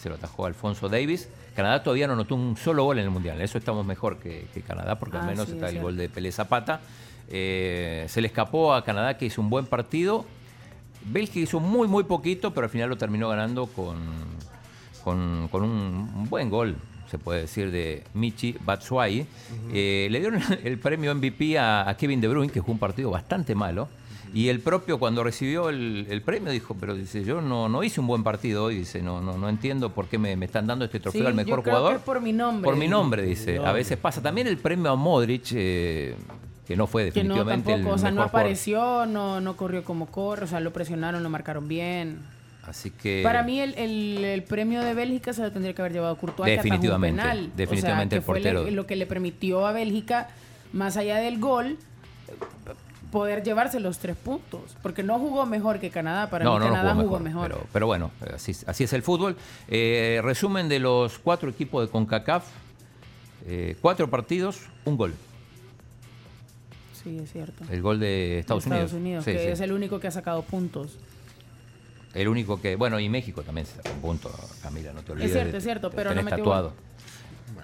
Se 0.00 0.08
lo 0.08 0.16
atajó 0.16 0.46
Alfonso 0.46 0.88
Davis. 0.88 1.28
Canadá 1.54 1.82
todavía 1.84 2.08
no 2.08 2.14
anotó 2.14 2.34
un 2.34 2.56
solo 2.56 2.82
gol 2.84 2.98
en 2.98 3.04
el 3.04 3.10
Mundial. 3.10 3.36
En 3.36 3.42
Eso 3.42 3.58
estamos 3.58 3.86
mejor 3.86 4.18
que, 4.18 4.46
que 4.52 4.62
Canadá, 4.62 4.98
porque 4.98 5.16
al 5.18 5.22
Ah, 5.24 5.26
menos 5.26 5.46
sí, 5.46 5.52
está 5.52 5.66
es 5.66 5.70
el 5.70 5.74
cierto. 5.74 5.86
gol 5.86 5.96
de 5.96 6.08
Pelé 6.08 6.32
Zapata. 6.32 6.80
Eh, 7.30 8.04
se 8.08 8.20
le 8.20 8.26
escapó 8.28 8.74
a 8.74 8.84
Canadá, 8.84 9.16
que 9.16 9.26
hizo 9.26 9.40
un 9.40 9.50
buen 9.50 9.66
partido. 9.66 10.24
Bélgica 11.06 11.40
hizo 11.40 11.60
muy, 11.60 11.88
muy 11.88 12.04
poquito, 12.04 12.52
pero 12.54 12.64
al 12.66 12.70
final 12.70 12.88
lo 12.88 12.96
terminó 12.96 13.28
ganando 13.28 13.66
con, 13.66 13.98
con, 15.02 15.48
con 15.50 15.62
un, 15.62 16.28
buen 16.28 16.48
gol, 16.48 16.76
se 17.10 17.18
puede 17.18 17.42
decir, 17.42 17.70
de 17.70 18.04
Michi 18.14 18.56
Batshuayi. 18.64 19.26
Eh, 19.72 20.08
le 20.10 20.20
dieron 20.20 20.40
el 20.64 20.78
premio 20.78 21.14
MVP 21.14 21.58
a, 21.58 21.88
a 21.88 21.96
Kevin 21.96 22.20
De 22.20 22.28
Bruyne, 22.28 22.50
que 22.52 22.60
jugó 22.60 22.72
un 22.72 22.78
partido 22.78 23.10
bastante 23.10 23.54
malo. 23.54 23.88
Y 24.32 24.48
el 24.48 24.58
propio, 24.58 24.98
cuando 24.98 25.22
recibió 25.22 25.68
el, 25.68 26.08
el 26.10 26.20
premio, 26.22 26.50
dijo, 26.50 26.74
pero 26.80 26.96
dice, 26.96 27.22
yo 27.22 27.40
no, 27.40 27.68
no 27.68 27.84
hice 27.84 28.00
un 28.00 28.08
buen 28.08 28.24
partido 28.24 28.64
hoy, 28.64 28.74
dice, 28.78 29.00
no, 29.00 29.20
no, 29.20 29.38
no 29.38 29.48
entiendo 29.48 29.90
por 29.90 30.06
qué 30.06 30.18
me, 30.18 30.34
me 30.34 30.46
están 30.46 30.66
dando 30.66 30.86
este 30.86 30.98
trofeo 30.98 31.20
Sí, 31.20 31.26
al 31.26 31.34
yo 31.34 31.36
mejor 31.36 31.62
creo 31.62 31.76
jugador. 31.76 31.98
que 31.98 32.04
por 32.04 32.20
mi 32.20 32.32
nombre. 32.32 32.64
Por 32.64 32.76
mi 32.76 32.88
nombre, 32.88 33.22
dice. 33.22 33.58
A 33.58 33.70
veces 33.70 33.96
pasa. 33.96 34.20
También 34.20 34.48
el 34.48 34.56
premio 34.58 34.90
a 34.90 34.96
Modric, 34.96 35.52
eh, 35.52 36.16
que 36.66 36.76
no 36.76 36.86
fue 36.86 37.10
Que 37.12 37.22
no 37.24 37.34
definitivamente 37.34 37.70
tampoco, 37.72 37.90
o 37.90 37.94
el 37.94 38.00
sea, 38.00 38.10
no 38.10 38.22
jugador. 38.22 38.28
apareció, 38.40 39.06
no, 39.06 39.40
no 39.40 39.56
corrió 39.56 39.84
como 39.84 40.06
corre, 40.06 40.44
o 40.44 40.46
sea, 40.48 40.60
lo 40.60 40.72
presionaron, 40.72 41.22
lo 41.22 41.30
marcaron 41.30 41.68
bien. 41.68 42.18
Así 42.66 42.90
que... 42.90 43.20
Para 43.22 43.42
mí 43.42 43.60
el, 43.60 43.74
el- 43.74 44.24
el 44.24 44.42
premio 44.42 44.80
de 44.82 44.94
Bélgica 44.94 45.34
se 45.34 45.42
lo 45.42 45.52
tendría 45.52 45.74
que 45.74 45.82
haber 45.82 45.92
llevado 45.92 46.16
Courtois, 46.16 46.50
que 46.50 46.56
Definitivamente, 46.56 47.20
penal. 47.20 47.50
definitivamente 47.54 48.16
o 48.18 48.22
sea, 48.22 48.32
que 48.34 48.38
el 48.48 48.54
portero. 48.54 48.70
lo 48.70 48.86
que 48.86 48.96
le 48.96 49.04
permitió 49.06 49.66
a 49.66 49.72
Bélgica, 49.72 50.28
más 50.72 50.96
allá 50.96 51.16
del 51.18 51.38
gol, 51.38 51.76
poder 53.12 53.42
llevarse 53.44 53.80
los 53.80 53.98
tres 53.98 54.16
puntos. 54.16 54.76
Porque 54.82 55.02
no 55.02 55.18
jugó 55.18 55.44
mejor 55.46 55.78
que 55.78 55.90
Canadá. 55.90 56.30
Para 56.30 56.44
mí 56.50 56.58
Canadá 56.58 56.94
jugó, 56.94 57.20
mejor. 57.20 57.48
Pero, 57.48 57.66
pero 57.72 57.86
bueno, 57.86 58.10
así, 58.34 58.52
así 58.66 58.84
es 58.84 58.92
el 58.94 59.02
fútbol. 59.02 59.36
Eh, 59.68 60.20
resumen 60.24 60.68
de 60.70 60.78
los 60.78 61.18
cuatro 61.18 61.50
equipos 61.50 61.84
de 61.86 61.90
CONCACAF. 61.92 62.44
Eh, 63.46 63.76
cuatro 63.82 64.08
partidos, 64.08 64.62
un 64.86 64.96
gol. 64.96 65.14
Sí, 67.04 67.18
es 67.22 67.30
cierto. 67.32 67.64
El 67.70 67.82
gol 67.82 68.00
de 68.00 68.38
Estados, 68.40 68.64
Estados 68.64 68.92
Unidos. 68.92 69.02
Unidos, 69.02 69.24
Sí, 69.24 69.32
que 69.32 69.38
sí. 69.38 69.46
es 69.48 69.60
el 69.60 69.72
único 69.72 70.00
que 70.00 70.08
ha 70.08 70.10
sacado 70.10 70.42
puntos. 70.42 70.96
El 72.14 72.28
único 72.28 72.60
que. 72.60 72.76
Bueno, 72.76 72.98
y 73.00 73.08
México 73.08 73.42
también 73.42 73.66
se 73.66 73.76
sacó 73.76 73.90
un 73.90 74.00
punto, 74.00 74.30
Camila, 74.62 74.92
no 74.92 75.02
te 75.02 75.12
olvides. 75.12 75.32
cierto, 75.32 75.52
de- 75.52 75.58
es 75.58 75.64
cierto, 75.64 75.90
pero 75.90 76.14
no 76.14 76.22
metió 76.22 76.38
tatuado. 76.38 76.72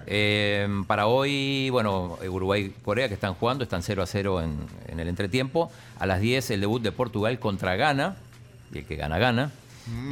Eh, 0.07 0.67
para 0.87 1.07
hoy, 1.07 1.69
bueno, 1.69 2.17
Uruguay 2.29 2.65
y 2.65 2.69
Corea 2.83 3.07
que 3.07 3.13
están 3.13 3.33
jugando, 3.33 3.63
están 3.63 3.81
0 3.83 4.01
a 4.03 4.05
0 4.05 4.41
en, 4.41 4.57
en 4.87 4.99
el 4.99 5.07
entretiempo. 5.07 5.71
A 5.99 6.05
las 6.05 6.19
10 6.21 6.51
el 6.51 6.61
debut 6.61 6.81
de 6.81 6.91
Portugal 6.91 7.39
contra 7.39 7.75
Ghana, 7.75 8.15
y 8.73 8.79
el 8.79 8.85
que 8.85 8.95
gana, 8.95 9.17
gana. 9.19 9.51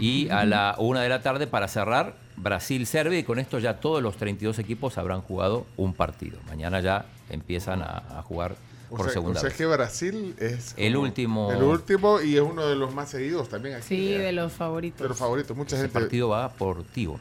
Y 0.02 0.30
a 0.30 0.46
la 0.46 0.76
1 0.80 1.00
de 1.00 1.10
la 1.10 1.22
tarde, 1.22 1.46
para 1.48 1.68
cerrar, 1.68 2.15
Brasil-Serbia, 2.38 3.20
y 3.20 3.24
con 3.24 3.39
esto 3.39 3.60
ya 3.60 3.76
todos 3.80 4.02
los 4.02 4.18
32 4.18 4.58
equipos 4.60 4.98
habrán 4.98 5.22
jugado 5.22 5.65
un 5.78 5.94
partido. 5.94 6.39
Mañana 6.48 6.80
ya 6.82 7.06
empiezan 7.30 7.82
a, 7.82 8.04
a 8.18 8.22
jugar 8.24 8.56
O 8.91 8.95
por 8.97 9.06
sea, 9.06 9.13
segunda 9.13 9.39
o 9.39 9.41
sea 9.41 9.49
vez. 9.49 9.58
que 9.58 9.65
Brasil 9.65 10.36
es 10.39 10.73
El 10.78 10.97
último- 10.97 11.52
El 11.52 11.62
último 11.63 12.21
y 12.21 12.36
es 12.36 12.41
uno 12.41 12.65
de 12.65 12.75
los 12.75 12.93
más 12.93 13.10
seguidos 13.10 13.47
también 13.49 13.75
aquí. 13.75 13.86
Sí, 13.88 14.13
eh, 14.13 14.19
de 14.19 14.32
los 14.32 14.52
favoritos. 14.52 15.02
de 15.02 15.10
los 15.10 15.17
favoritos. 15.17 15.56
Mucha 15.56 15.75
Ese 15.75 15.84
gente 15.86 15.99
partido 15.99 16.30
va 16.30 16.49
por 16.49 16.84
Tigo. 16.84 17.19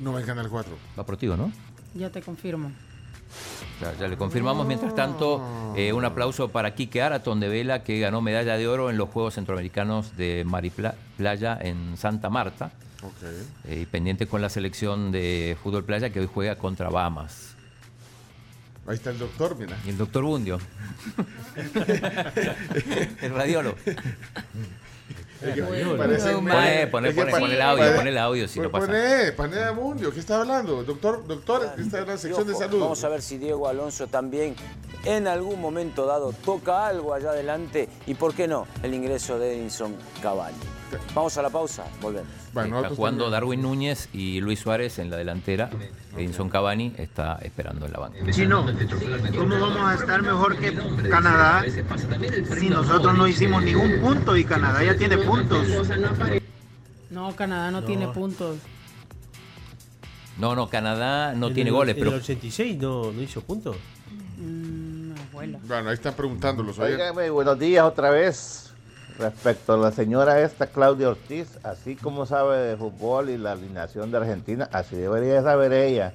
no 0.00 0.12
va 0.12 0.20
ganar 0.20 0.44
el 0.44 0.50
4. 0.50 0.72
Va 0.98 1.04
por 1.04 1.16
Tigo, 1.16 1.36
¿no? 1.36 1.52
Ya 1.94 2.10
te 2.10 2.22
confirmo. 2.22 2.70
Ya, 3.80 3.94
ya 3.98 4.08
le 4.08 4.16
confirmamos. 4.16 4.66
Mientras 4.66 4.94
tanto, 4.94 5.74
eh, 5.76 5.92
un 5.92 6.04
aplauso 6.04 6.48
para 6.48 6.74
Quique 6.74 7.02
Araton 7.02 7.38
de 7.40 7.48
Vela, 7.48 7.84
que 7.84 8.00
ganó 8.00 8.20
medalla 8.20 8.56
de 8.56 8.66
oro 8.66 8.90
en 8.90 8.96
los 8.96 9.08
Juegos 9.10 9.34
Centroamericanos 9.34 10.16
de 10.16 10.44
Mariplaya 10.46 11.58
en 11.60 11.96
Santa 11.96 12.30
Marta. 12.30 12.72
Eh, 13.64 13.80
y 13.82 13.86
pendiente 13.86 14.26
con 14.26 14.40
la 14.42 14.48
selección 14.48 15.12
de 15.12 15.56
fútbol 15.62 15.84
playa 15.84 16.10
que 16.10 16.18
hoy 16.20 16.28
juega 16.32 16.56
contra 16.56 16.88
Bahamas. 16.88 17.54
Ahí 18.88 18.94
está 18.94 19.10
el 19.10 19.18
doctor, 19.18 19.56
mira. 19.56 19.76
Y 19.86 19.90
el 19.90 19.98
doctor 19.98 20.24
Bundio. 20.24 20.58
el 23.22 23.34
radiólogo. 23.34 23.76
Que 25.40 25.62
parece- 25.96 26.34
que 27.14 27.24
pa- 27.30 27.38
poné 27.38 27.54
el 27.54 27.62
audio, 27.62 27.94
poné 27.96 28.10
el 28.10 28.18
audio 28.18 28.48
si 28.48 28.58
no 28.58 28.70
pasa. 28.70 28.86
Poné, 28.86 29.32
poné 29.32 29.70
Mundio, 29.72 30.12
¿qué 30.12 30.20
está 30.20 30.40
hablando? 30.40 30.82
Doctor, 30.82 31.24
doctor, 31.26 31.74
está 31.78 32.00
en 32.00 32.06
la 32.08 32.18
sección 32.18 32.46
de 32.46 32.54
salud. 32.54 32.80
Vamos 32.80 33.04
a 33.04 33.08
ver 33.08 33.22
si 33.22 33.38
Diego 33.38 33.68
Alonso 33.68 34.08
también 34.08 34.56
en 35.04 35.28
algún 35.28 35.60
momento 35.60 36.06
dado 36.06 36.32
toca 36.32 36.88
algo 36.88 37.14
allá 37.14 37.30
adelante 37.30 37.88
y 38.06 38.14
por 38.14 38.34
qué 38.34 38.48
no 38.48 38.66
el 38.82 38.94
ingreso 38.94 39.38
de 39.38 39.56
Edinson 39.58 39.94
Cavani. 40.20 40.56
Vamos 41.14 41.36
a 41.36 41.42
la 41.42 41.50
pausa, 41.50 41.84
volvemos. 42.00 42.30
está 42.54 42.88
jugando 42.90 43.30
Darwin 43.30 43.62
Núñez 43.62 44.08
y 44.12 44.40
Luis 44.40 44.60
Suárez 44.60 44.98
en 44.98 45.10
la 45.10 45.16
delantera. 45.16 45.70
Edinson 46.16 46.48
Cavani 46.48 46.94
está 46.96 47.38
esperando 47.42 47.86
en 47.86 47.92
la 47.92 47.98
banca. 48.00 48.18
Chino, 48.30 48.64
¿cómo 49.36 49.60
vamos 49.60 49.82
a 49.82 49.94
estar 49.94 50.22
mejor 50.22 50.56
que 50.56 50.74
Canadá 51.08 51.64
si 52.58 52.68
nosotros 52.70 53.16
no 53.16 53.26
hicimos 53.26 53.62
ningún 53.62 54.00
punto 54.00 54.36
y 54.36 54.44
Canadá 54.44 54.82
ya 54.82 54.96
tiene 54.96 55.18
puntos? 55.18 55.66
No, 57.10 57.34
Canadá 57.36 57.70
no, 57.70 57.84
tiene 57.84 58.08
puntos. 58.08 58.58
No, 60.38 60.54
no, 60.54 60.68
Canadá 60.68 61.34
no 61.34 61.48
En 61.48 61.54
tiene 61.54 61.70
el- 61.70 61.74
goles, 61.76 61.96
en 61.96 62.00
pero 62.00 62.14
el 62.14 62.22
86 62.22 62.78
no, 62.78 63.12
no 63.12 63.22
hizo 63.22 63.40
puntos. 63.40 63.76
Mm. 64.38 65.12
Bueno, 65.32 65.58
ahí 65.88 65.94
están 65.94 66.14
preguntando 66.14 66.62
los 66.62 66.78
oyentes. 66.78 67.10
Óigame, 67.10 67.30
buenos 67.30 67.58
días 67.58 67.84
otra 67.84 68.10
vez. 68.10 68.67
Respecto 69.18 69.72
a 69.74 69.76
la 69.76 69.90
señora 69.90 70.40
esta, 70.42 70.68
Claudia 70.68 71.08
Ortiz, 71.08 71.58
así 71.64 71.96
como 71.96 72.24
sabe 72.24 72.56
de 72.58 72.76
fútbol 72.76 73.30
y 73.30 73.36
la 73.38 73.52
alineación 73.52 74.10
de 74.12 74.18
Argentina, 74.18 74.68
así 74.72 74.94
debería 74.96 75.42
saber 75.42 75.72
ella 75.72 76.12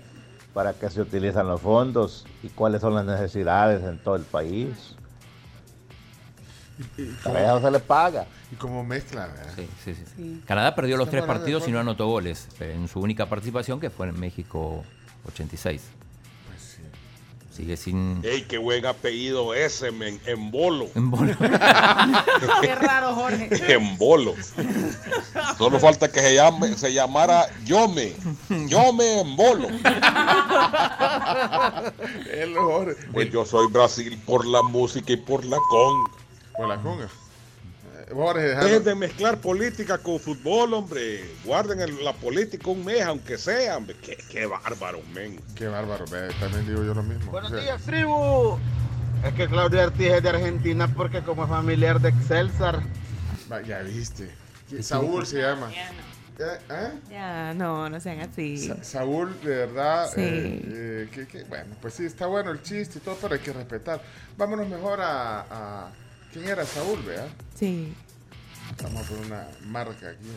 para 0.54 0.74
qué 0.74 0.90
se 0.90 1.02
utilizan 1.02 1.48
los 1.48 1.60
fondos 1.60 2.26
y 2.44 2.50
cuáles 2.50 2.80
son 2.82 2.96
las 2.96 3.06
necesidades 3.06 3.84
en 3.84 3.98
todo 3.98 4.16
el 4.16 4.24
país. 4.24 4.96
Y- 6.98 7.02
y 7.02 7.18
A 7.26 7.32
ella 7.42 7.54
no 7.56 7.62
se 7.62 7.72
le 7.72 7.80
paga. 7.80 8.26
Y 8.52 8.56
como 8.56 8.84
mezcla, 8.84 9.28
¿verdad? 9.28 9.52
Sí, 9.56 9.70
sí, 9.84 9.96
sí. 10.16 10.42
Canadá 10.48 10.74
perdió 10.74 10.96
los 10.96 11.10
tres 11.10 11.24
partidos 11.24 11.68
y 11.68 11.72
no 11.72 11.80
anotó 11.80 12.08
goles 12.08 12.48
en 12.60 12.88
su 12.88 13.00
única 13.02 13.26
participación, 13.28 13.80
que 13.80 13.90
fue 13.90 14.08
en 14.08 14.20
México 14.20 14.84
86. 15.28 15.90
Sigue 17.56 17.78
sin. 17.78 18.20
¡Ey, 18.24 18.42
qué 18.44 18.58
buen 18.58 18.84
apellido 18.84 19.54
ese, 19.54 19.92
men! 19.92 20.20
En 20.26 20.50
bolo. 20.50 20.88
En 20.96 21.12
bolo. 21.12 21.36
Qué 22.62 22.74
raro, 22.74 23.14
Jorge. 23.14 23.48
En 23.72 23.96
bolo. 24.00 24.34
Solo 25.60 25.80
falta 25.80 26.12
que 26.12 26.20
se 26.20 26.34
llame, 26.34 26.76
se 26.76 26.92
llamara 26.92 27.46
Yome. 27.64 28.16
Yome 28.50 29.20
en 29.22 29.36
bolo. 29.36 29.68
El 32.32 32.50
mejor. 32.50 32.98
Pues 33.12 33.32
yo 33.32 33.46
soy 33.46 33.68
Brasil 33.72 34.20
por 34.26 34.48
la 34.48 34.64
música 34.64 35.14
y 35.14 35.18
por 35.18 35.46
la 35.46 35.58
conga. 35.70 36.12
Por 36.58 36.68
la 36.68 36.82
conga. 36.82 37.08
Eh, 38.08 38.14
Jorge, 38.14 38.42
Dejen 38.42 38.60
déjalo. 38.64 38.80
de 38.82 38.96
mezclar 38.96 39.38
política 39.40 39.98
con 39.98 40.20
fútbol, 40.20 40.74
hombre. 40.74 41.24
Guarden 41.46 41.80
el- 41.82 42.04
la 42.04 42.14
política 42.14 42.70
un 42.70 42.84
mes, 42.84 43.02
aunque 43.02 43.38
sea, 43.38 43.78
hombre. 43.78 43.96
Qué, 44.02 44.18
qué 44.30 44.46
bárbaro, 44.46 45.02
men. 45.14 45.40
Qué 45.56 45.68
bárbaro, 45.68 46.06
ve, 46.12 46.30
también 46.40 46.68
digo 46.68 46.84
yo 46.84 46.94
lo 46.94 47.04
mismo. 47.04 47.32
Buenos 47.32 47.52
O 47.52 47.56
sea, 47.56 47.64
días, 47.64 47.82
tribu. 47.84 48.58
Es 49.24 49.34
que 49.34 49.48
Claudio 49.48 49.82
Ortiz 49.84 50.08
es 50.12 50.24
de 50.24 50.30
Argentina 50.30 50.88
porque 50.94 51.22
como 51.22 51.44
es 51.44 51.50
familiar 51.50 52.00
de 52.02 52.10
Excelsior. 52.10 52.82
ya 53.66 53.80
viste. 53.80 54.30
Saúl 54.82 55.26
se 55.26 55.42
llama. 55.42 55.72
¿Eh? 55.72 56.58
¿Eh? 56.70 56.92
Ya, 57.12 57.54
no, 57.54 57.88
no 57.90 58.00
sean 58.00 58.20
así. 58.22 58.58
Sa- 58.68 58.84
Saúl, 58.84 59.40
de 59.44 59.50
verdad, 59.68 60.08
Sí. 60.14 60.22
eh, 60.22 60.62
eh, 60.66 61.10
que, 61.14 61.28
que- 61.28 61.44
bueno, 61.44 61.76
pues 61.80 61.94
sí, 61.94 62.06
está 62.06 62.26
bueno 62.26 62.50
el 62.52 62.64
chiste 62.64 62.98
y 62.98 63.02
todo, 63.02 63.16
pero 63.22 63.36
hay 63.36 63.40
que 63.40 63.54
respetar. 63.54 64.02
Vámonos 64.36 64.68
mejor 64.68 65.00
a... 65.00 65.42
a- 65.42 65.92
¿Quién 66.34 66.50
era 66.50 66.66
Saúl, 66.66 67.00
vea? 67.04 67.28
Sí. 67.54 67.94
Vamos 68.82 69.06
a 69.06 69.10
poner 69.10 69.26
una 69.28 69.48
marca 69.68 70.10
aquí. 70.10 70.32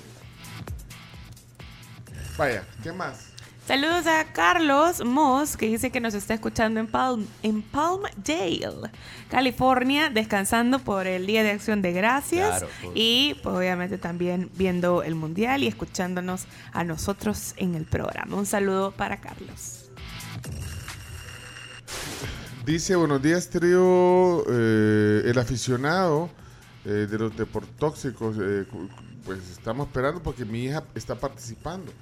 Vaya, 2.37 2.65
¿qué 2.83 2.93
más? 2.93 3.29
Saludos 3.67 4.07
a 4.07 4.25
Carlos 4.33 5.05
Moss, 5.05 5.57
que 5.57 5.67
dice 5.67 5.91
que 5.91 5.99
nos 6.01 6.15
está 6.15 6.35
escuchando 6.35 6.79
en, 6.79 6.87
Palm, 6.87 7.27
en 7.43 7.63
Palmdale, 7.63 8.91
California, 9.29 10.11
descansando 10.11 10.79
por 10.79 11.07
el 11.07 11.27
Día 11.27 11.43
de 11.43 11.51
Acción 11.51 11.83
de 11.83 11.93
Gracias 11.93 12.49
Claro, 12.49 12.69
pues. 12.83 12.93
y 12.95 13.35
pues, 13.43 13.57
obviamente 13.57 13.99
también 13.99 14.51
viendo 14.55 15.03
el 15.03 15.15
Mundial 15.17 15.65
y 15.65 15.67
escuchándonos 15.67 16.45
a 16.73 16.85
nosotros 16.85 17.55
en 17.57 17.75
el 17.75 17.87
programa. 17.87 18.37
Un 18.37 18.47
saludo 18.47 18.93
para 18.93 19.17
Carlos. 19.17 19.91
Dice, 22.67 22.97
buenos 22.97 23.23
días, 23.23 23.49
trío. 23.49 24.43
eh, 24.49 25.23
el 25.25 25.39
aficionado 25.39 26.29
eh, 26.85 27.07
de 27.09 27.17
los 27.17 27.37
deportóxicos, 27.37 28.37
eh, 28.41 28.67
pues 29.25 29.39
estamos 29.51 29.87
esperando 29.87 30.21
porque 30.21 30.45
mi 30.45 30.65
hija 30.65 30.83
está 30.97 31.15
participando. 31.15 31.93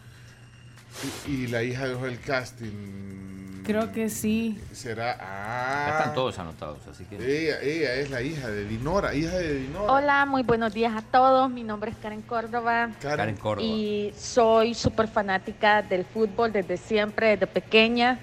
Y, 1.27 1.33
y 1.33 1.47
la 1.49 1.63
hija 1.63 1.87
dejó 1.87 2.07
el 2.07 2.19
casting. 2.19 3.63
Creo 3.63 3.93
que 3.93 4.09
sí. 4.09 4.59
Será. 4.73 5.19
Ah. 5.21 5.99
Están 5.99 6.15
todos 6.15 6.39
anotados, 6.39 6.79
así 6.91 7.05
que. 7.05 7.17
Ella, 7.17 7.61
ella 7.61 7.95
es 7.97 8.09
la 8.11 8.23
hija 8.23 8.49
de 8.49 8.65
Dinora, 8.65 9.15
hija 9.15 9.37
de 9.37 9.61
Dinora. 9.61 9.93
Hola, 9.93 10.25
muy 10.25 10.45
buenos 10.45 10.73
días 10.73 10.97
a 10.97 11.03
todos. 11.03 11.51
Mi 11.51 11.63
nombre 11.63 11.91
es 11.91 11.97
Karen 11.99 12.23
Córdoba. 12.23 12.91
Karen 13.03 13.37
Córdoba. 13.37 13.67
Y 13.67 14.15
soy 14.17 14.73
súper 14.73 15.09
fanática 15.09 15.83
del 15.83 16.07
fútbol 16.07 16.53
desde 16.53 16.79
siempre, 16.79 17.37
desde 17.37 17.47
pequeña. 17.47 18.19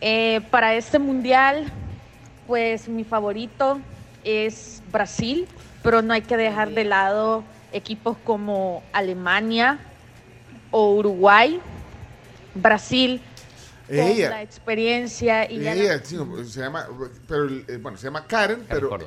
Eh, 0.00 0.40
para 0.50 0.74
este 0.74 0.98
mundial, 0.98 1.70
pues 2.46 2.88
mi 2.88 3.04
favorito 3.04 3.80
es 4.24 4.82
Brasil, 4.92 5.46
pero 5.82 6.02
no 6.02 6.12
hay 6.14 6.22
que 6.22 6.36
dejar 6.36 6.70
de 6.70 6.84
lado 6.84 7.44
equipos 7.72 8.16
como 8.24 8.82
Alemania 8.92 9.78
o 10.70 10.94
Uruguay. 10.94 11.60
Brasil, 12.54 13.20
con 13.86 13.96
Ella. 13.96 14.30
la 14.30 14.42
experiencia 14.42 15.50
y 15.50 15.60
ya 15.60 15.74
la- 15.74 15.80
Ella, 15.82 16.00
sí, 16.04 16.16
no, 16.16 16.44
se 16.44 16.60
llama, 16.60 16.86
pero, 17.28 17.48
eh, 17.48 17.78
bueno, 17.80 17.96
se 17.96 18.04
llama 18.04 18.26
Karen, 18.26 18.64
pero, 18.68 18.98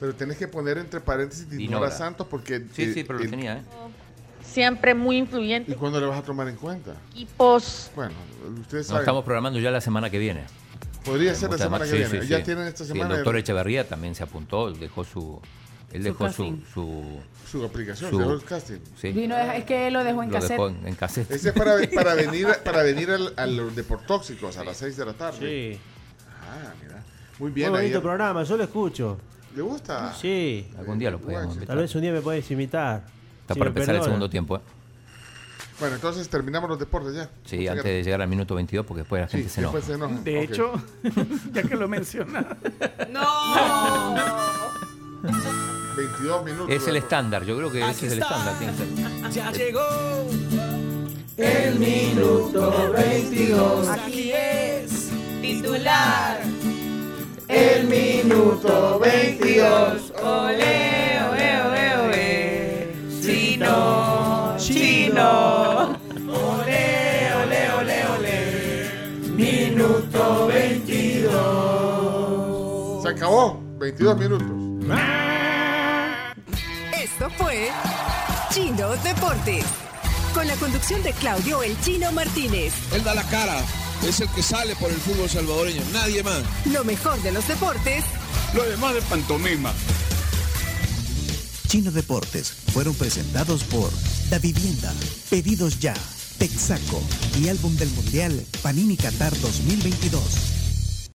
pero 0.00 0.14
tenés 0.14 0.36
que 0.38 0.48
poner 0.48 0.78
entre 0.78 1.00
paréntesis 1.00 1.48
Dinora, 1.48 1.76
Dinora. 1.86 1.90
Santos 1.90 2.26
porque... 2.28 2.62
Sí, 2.72 2.82
eh, 2.82 2.92
sí, 2.94 3.04
pero 3.04 3.20
lo 3.20 3.30
tenía, 3.30 3.58
¿eh? 3.58 3.62
Siempre 4.56 4.94
muy 4.94 5.18
influyente. 5.18 5.70
¿Y 5.70 5.74
cuándo 5.74 6.00
le 6.00 6.06
vas 6.06 6.18
a 6.18 6.22
tomar 6.22 6.48
en 6.48 6.56
cuenta? 6.56 6.92
Equipos 7.10 7.90
Bueno, 7.94 8.14
ustedes 8.58 8.84
Nos 8.84 8.86
saben. 8.86 9.02
estamos 9.02 9.22
programando 9.22 9.60
ya 9.60 9.70
la 9.70 9.82
semana 9.82 10.08
que 10.08 10.18
viene. 10.18 10.44
Podría 11.04 11.34
ser 11.34 11.50
la 11.50 11.58
semana 11.58 11.80
más- 11.84 11.90
que 11.90 12.04
sí, 12.04 12.10
viene. 12.10 12.22
sí, 12.24 12.28
ya 12.28 12.38
sí. 12.38 12.42
tienen 12.44 12.66
esta 12.66 12.84
Sí, 12.84 12.92
semana 12.92 13.10
el 13.10 13.16
doctor 13.18 13.36
Echeverría 13.36 13.86
también 13.86 14.14
se 14.14 14.22
apuntó, 14.22 14.68
él 14.68 14.78
dejó 14.80 15.04
su. 15.04 15.38
Él 15.92 16.02
Su 16.02 16.08
dejó 16.08 16.32
su, 16.32 16.58
su. 16.72 17.04
su 17.50 17.64
aplicación, 17.64 18.10
su- 18.10 18.18
dejó 18.18 18.32
el 18.32 18.42
casting. 18.44 18.78
Sí. 19.00 19.12
Vino, 19.12 19.36
es 19.36 19.64
que 19.64 19.86
él 19.88 19.92
lo 19.92 20.02
dejó 20.04 20.22
en 20.22 20.30
Lo 20.30 20.34
cassette. 20.34 20.50
dejó 20.52 20.68
en, 20.68 20.86
en 20.88 20.94
cassette. 20.94 21.30
Ese 21.30 21.50
es 21.50 21.54
para, 21.54 21.76
para 21.94 22.14
venir, 22.14 22.48
para 22.64 22.82
venir 22.82 23.10
al, 23.10 23.34
a 23.36 23.46
los 23.46 23.76
deportóxicos 23.76 24.56
a 24.56 24.64
las 24.64 24.78
6 24.78 24.96
de 24.96 25.04
la 25.04 25.12
tarde. 25.12 25.38
Sí. 25.74 25.80
Ah, 26.40 26.72
mira. 26.82 27.04
Muy 27.38 27.50
bien. 27.50 27.68
Muy 27.70 27.78
bonito 27.80 27.98
ayer- 27.98 28.02
programa, 28.02 28.42
yo 28.42 28.56
lo 28.56 28.64
escucho. 28.64 29.18
¿Le 29.54 29.60
gusta? 29.62 30.12
Sí. 30.14 30.66
Algún 30.78 30.98
día 30.98 31.10
lo 31.10 31.18
podemos 31.20 31.44
invitar. 31.54 31.68
Tal 31.76 31.78
vez 31.78 31.94
un 31.94 32.00
día 32.00 32.12
me 32.12 32.20
puedes 32.22 32.50
imitar. 32.50 33.04
Está 33.46 33.54
para 33.54 33.68
empezar 33.68 33.94
el 33.94 34.02
segundo 34.02 34.28
tiempo, 34.28 34.56
¿eh? 34.56 34.60
Bueno, 35.78 35.94
entonces 35.94 36.28
terminamos 36.28 36.68
los 36.70 36.78
deportes 36.78 37.14
ya. 37.14 37.30
Sí, 37.44 37.68
antes 37.68 37.84
de 37.84 38.02
llegar 38.02 38.22
al 38.22 38.28
minuto 38.28 38.54
22, 38.54 38.84
porque 38.84 39.00
después 39.02 39.20
la 39.22 39.28
Sí, 39.28 39.36
gente 39.36 39.50
se 39.50 39.60
enoja. 39.60 39.76
después 39.76 39.98
se 39.98 40.04
enoja. 40.04 40.20
De 40.22 40.42
hecho, 40.42 40.72
ya 41.52 41.62
que 41.62 41.76
lo 41.76 41.86
menciona. 41.86 42.56
¡No! 43.10 44.16
22 45.96 46.44
minutos. 46.44 46.70
Es 46.70 46.88
el 46.88 46.96
estándar, 46.96 47.44
yo 47.44 47.56
creo 47.56 47.70
que 47.70 47.80
ese 47.88 48.06
es 48.06 48.12
el 48.14 48.18
estándar. 48.20 48.54
Ya 49.32 49.52
llegó 49.52 49.80
El 51.36 51.78
minuto 51.78 52.92
22. 52.92 53.88
Aquí 53.88 54.32
es 54.32 55.10
titular. 55.40 56.40
El 57.48 57.86
minuto 57.86 58.98
22. 58.98 60.12
22 73.86 74.18
minutos. 74.18 74.48
Esto 77.00 77.30
fue 77.38 77.68
Chino 78.52 78.88
Deportes. 78.96 79.64
Con 80.34 80.48
la 80.48 80.56
conducción 80.56 81.02
de 81.04 81.12
Claudio 81.12 81.62
El 81.62 81.80
Chino 81.80 82.10
Martínez. 82.10 82.72
Él 82.92 83.04
da 83.04 83.14
la 83.14 83.22
cara, 83.28 83.58
es 84.06 84.20
el 84.20 84.28
que 84.30 84.42
sale 84.42 84.74
por 84.76 84.90
el 84.90 84.96
fútbol 84.96 85.30
salvadoreño, 85.30 85.82
nadie 85.92 86.22
más. 86.24 86.42
Lo 86.66 86.84
mejor 86.84 87.22
de 87.22 87.32
los 87.32 87.46
deportes 87.46 88.04
Lo 88.54 88.64
demás 88.64 88.94
de 88.94 89.02
pantomima. 89.02 89.72
Chino 91.68 91.92
Deportes 91.92 92.52
fueron 92.72 92.94
presentados 92.94 93.62
por 93.64 93.90
Da 94.30 94.38
Vivienda, 94.40 94.92
Pedidos 95.30 95.78
Ya, 95.78 95.94
Texaco 96.38 97.00
y 97.40 97.48
Álbum 97.48 97.76
del 97.76 97.90
Mundial 97.90 98.44
Panini 98.62 98.96
Qatar 98.96 99.32
2022. 99.40 100.55